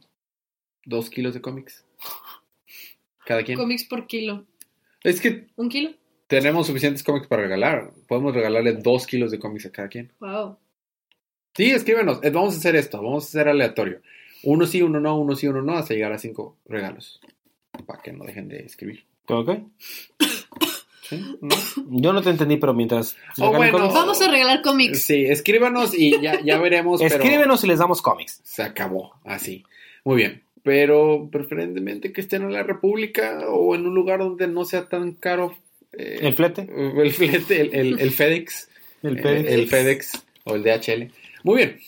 dos 0.85 1.11
kilos 1.11 1.35
de 1.35 1.43
cómics. 1.43 1.85
Cada 3.27 3.43
quien. 3.43 3.59
Cómics 3.59 3.85
por 3.85 4.07
kilo. 4.07 4.47
Es 5.05 5.21
que 5.21 5.47
¿Un 5.57 5.69
kilo? 5.69 5.91
tenemos 6.27 6.67
suficientes 6.67 7.03
cómics 7.03 7.27
para 7.27 7.43
regalar. 7.43 7.93
Podemos 8.07 8.35
regalarle 8.35 8.73
dos 8.73 9.07
kilos 9.07 9.31
de 9.31 9.39
cómics 9.39 9.67
a 9.67 9.73
cada 9.73 9.89
quien. 9.89 10.11
Wow. 10.21 10.57
Sí, 11.55 11.71
escríbenos. 11.71 12.21
Eh, 12.23 12.31
Vamos 12.31 12.55
a 12.55 12.59
hacer 12.59 12.77
esto. 12.77 12.99
Vamos 13.03 13.25
a 13.25 13.29
hacer 13.29 13.49
aleatorio. 13.49 14.01
Uno 14.45 14.67
sí, 14.67 14.83
uno 14.83 15.01
no, 15.01 15.19
uno 15.19 15.35
sí, 15.35 15.49
uno 15.49 15.63
no, 15.63 15.77
hasta 15.77 15.95
llegar 15.95 16.13
a 16.13 16.19
cinco 16.19 16.57
regalos. 16.67 17.21
Para 17.87 18.01
que 18.03 18.13
no 18.13 18.25
dejen 18.25 18.49
de 18.49 18.59
escribir. 18.61 19.05
¿Ok? 19.27 19.51
¿Sí? 21.03 21.25
¿No? 21.41 21.57
Yo 21.89 22.13
no 22.13 22.23
te 22.23 22.31
entendí, 22.31 22.57
pero 22.59 22.75
mientras... 22.75 23.17
Oh, 23.39 23.51
bueno. 23.51 23.73
cómics, 23.79 23.95
Vamos 23.95 24.21
a 24.21 24.31
regalar 24.31 24.61
cómics. 24.63 25.03
Sí, 25.03 25.25
escríbanos 25.25 25.95
y 25.99 26.21
ya, 26.21 26.41
ya 26.43 26.59
veremos. 26.59 27.01
pero 27.01 27.15
Escríbenos 27.15 27.65
y 27.65 27.67
les 27.67 27.79
damos 27.79 28.03
cómics. 28.03 28.41
Se 28.45 28.63
acabó. 28.63 29.15
Así. 29.25 29.65
Muy 30.05 30.17
bien. 30.17 30.43
Pero 30.63 31.29
preferentemente 31.33 32.13
que 32.13 32.21
estén 32.21 32.43
en 32.43 32.53
la 32.53 32.63
República 32.63 33.41
o 33.49 33.75
en 33.75 33.87
un 33.87 33.95
lugar 33.95 34.19
donde 34.21 34.47
no 34.49 34.65
sea 34.67 34.87
tan 34.89 35.13
caro. 35.13 35.57
eh, 35.93 36.19
El 36.21 36.35
flete. 36.35 36.69
el 36.69 37.13
flete, 37.13 37.61
el, 37.63 37.75
el- 37.75 37.99
el 38.01 38.11
FedEx. 38.11 38.69
El 39.03 39.19
FedEx. 39.21 39.51
el 39.51 39.69
FedEx 39.69 40.25
o 40.45 40.55
el 40.57 40.63
DHL. 40.63 41.11
Muy 41.45 41.57
bien. 41.57 41.79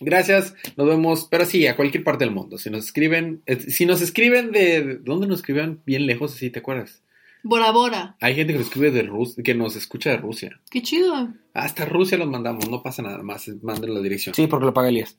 Gracias, 0.00 0.54
nos 0.76 0.86
vemos, 0.86 1.26
pero 1.28 1.44
sí, 1.44 1.66
a 1.66 1.74
cualquier 1.74 2.04
parte 2.04 2.24
del 2.24 2.32
mundo. 2.32 2.56
Si 2.56 2.70
nos 2.70 2.84
escriben, 2.84 3.42
eh, 3.46 3.58
si 3.58 3.84
nos 3.84 4.00
escriben 4.00 4.52
de, 4.52 4.82
de- 4.82 4.96
¿dónde 4.98 5.26
nos 5.26 5.40
escriben? 5.40 5.80
Bien 5.84 6.06
lejos, 6.06 6.34
así 6.34 6.50
te 6.50 6.60
acuerdas. 6.60 7.02
Bora 7.42 7.72
Bora. 7.72 8.16
Hay 8.20 8.34
gente 8.36 8.52
que 8.52 8.58
nos 8.60 8.68
escribe 8.68 8.90
de 8.92 9.02
Rus 9.02 9.34
que 9.42 9.54
nos 9.54 9.74
escucha 9.74 10.10
de 10.10 10.18
Rusia. 10.18 10.60
Qué 10.70 10.82
chido. 10.82 11.28
Hasta 11.54 11.84
Rusia 11.84 12.16
los 12.18 12.28
mandamos, 12.28 12.68
no 12.68 12.82
pasa 12.82 13.02
nada 13.02 13.22
más, 13.22 13.48
manden 13.62 13.92
la 13.94 14.00
dirección. 14.00 14.34
Sí, 14.34 14.46
porque 14.46 14.66
lo 14.66 14.74
paga 14.74 14.88
Elías. 14.88 15.16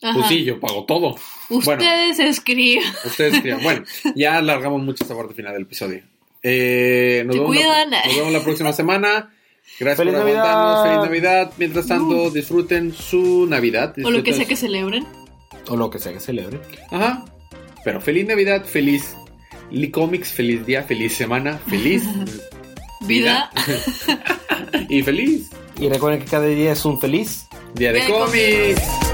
Ajá. 0.00 0.14
Pues 0.14 0.28
sí, 0.28 0.44
yo 0.44 0.58
pago 0.58 0.84
todo. 0.86 1.14
Ustedes 1.50 2.18
escriban. 2.18 2.84
Ustedes 3.04 3.34
escriban. 3.34 3.62
Bueno, 3.62 3.84
ya 4.16 4.38
alargamos 4.38 4.82
mucho 4.82 5.04
esta 5.04 5.16
parte 5.16 5.34
final 5.34 5.52
del 5.52 5.62
episodio. 5.62 6.02
Eh, 6.42 7.22
nos, 7.26 7.36
Te 7.36 7.40
vemos 7.42 7.56
la, 7.56 8.04
nos 8.06 8.16
vemos 8.16 8.32
la 8.32 8.42
próxima 8.42 8.72
semana. 8.72 9.31
Gracias 9.80 9.98
¡Feliz 9.98 10.14
por 10.14 10.22
Navidad! 10.24 10.50
aguantarnos. 10.50 10.82
Feliz 10.82 11.04
Navidad. 11.22 11.52
Mientras 11.58 11.86
tanto, 11.86 12.30
disfruten 12.30 12.92
su 12.92 13.46
Navidad. 13.46 13.94
O 14.04 14.10
lo 14.10 14.22
que 14.22 14.32
sea 14.32 14.44
que 14.46 14.56
celebren. 14.56 15.06
O 15.68 15.76
lo 15.76 15.90
que 15.90 15.98
sea 15.98 16.12
que 16.12 16.20
celebre. 16.20 16.60
Ajá. 16.90 17.24
Pero 17.84 18.00
feliz 18.00 18.26
Navidad, 18.26 18.64
feliz 18.64 19.16
Lee 19.70 19.90
Comics, 19.90 20.32
feliz 20.32 20.64
día, 20.66 20.82
feliz 20.84 21.14
semana, 21.14 21.58
feliz 21.68 22.02
Vida. 23.06 23.50
y 24.88 25.02
feliz 25.02 25.50
Y 25.80 25.88
recuerden 25.88 26.20
que 26.20 26.26
cada 26.30 26.46
día 26.46 26.72
es 26.72 26.84
un 26.84 27.00
feliz. 27.00 27.46
día 27.74 27.92
de 27.92 28.00
Día 28.00 28.06
de 28.06 28.12
cómics. 28.12 29.11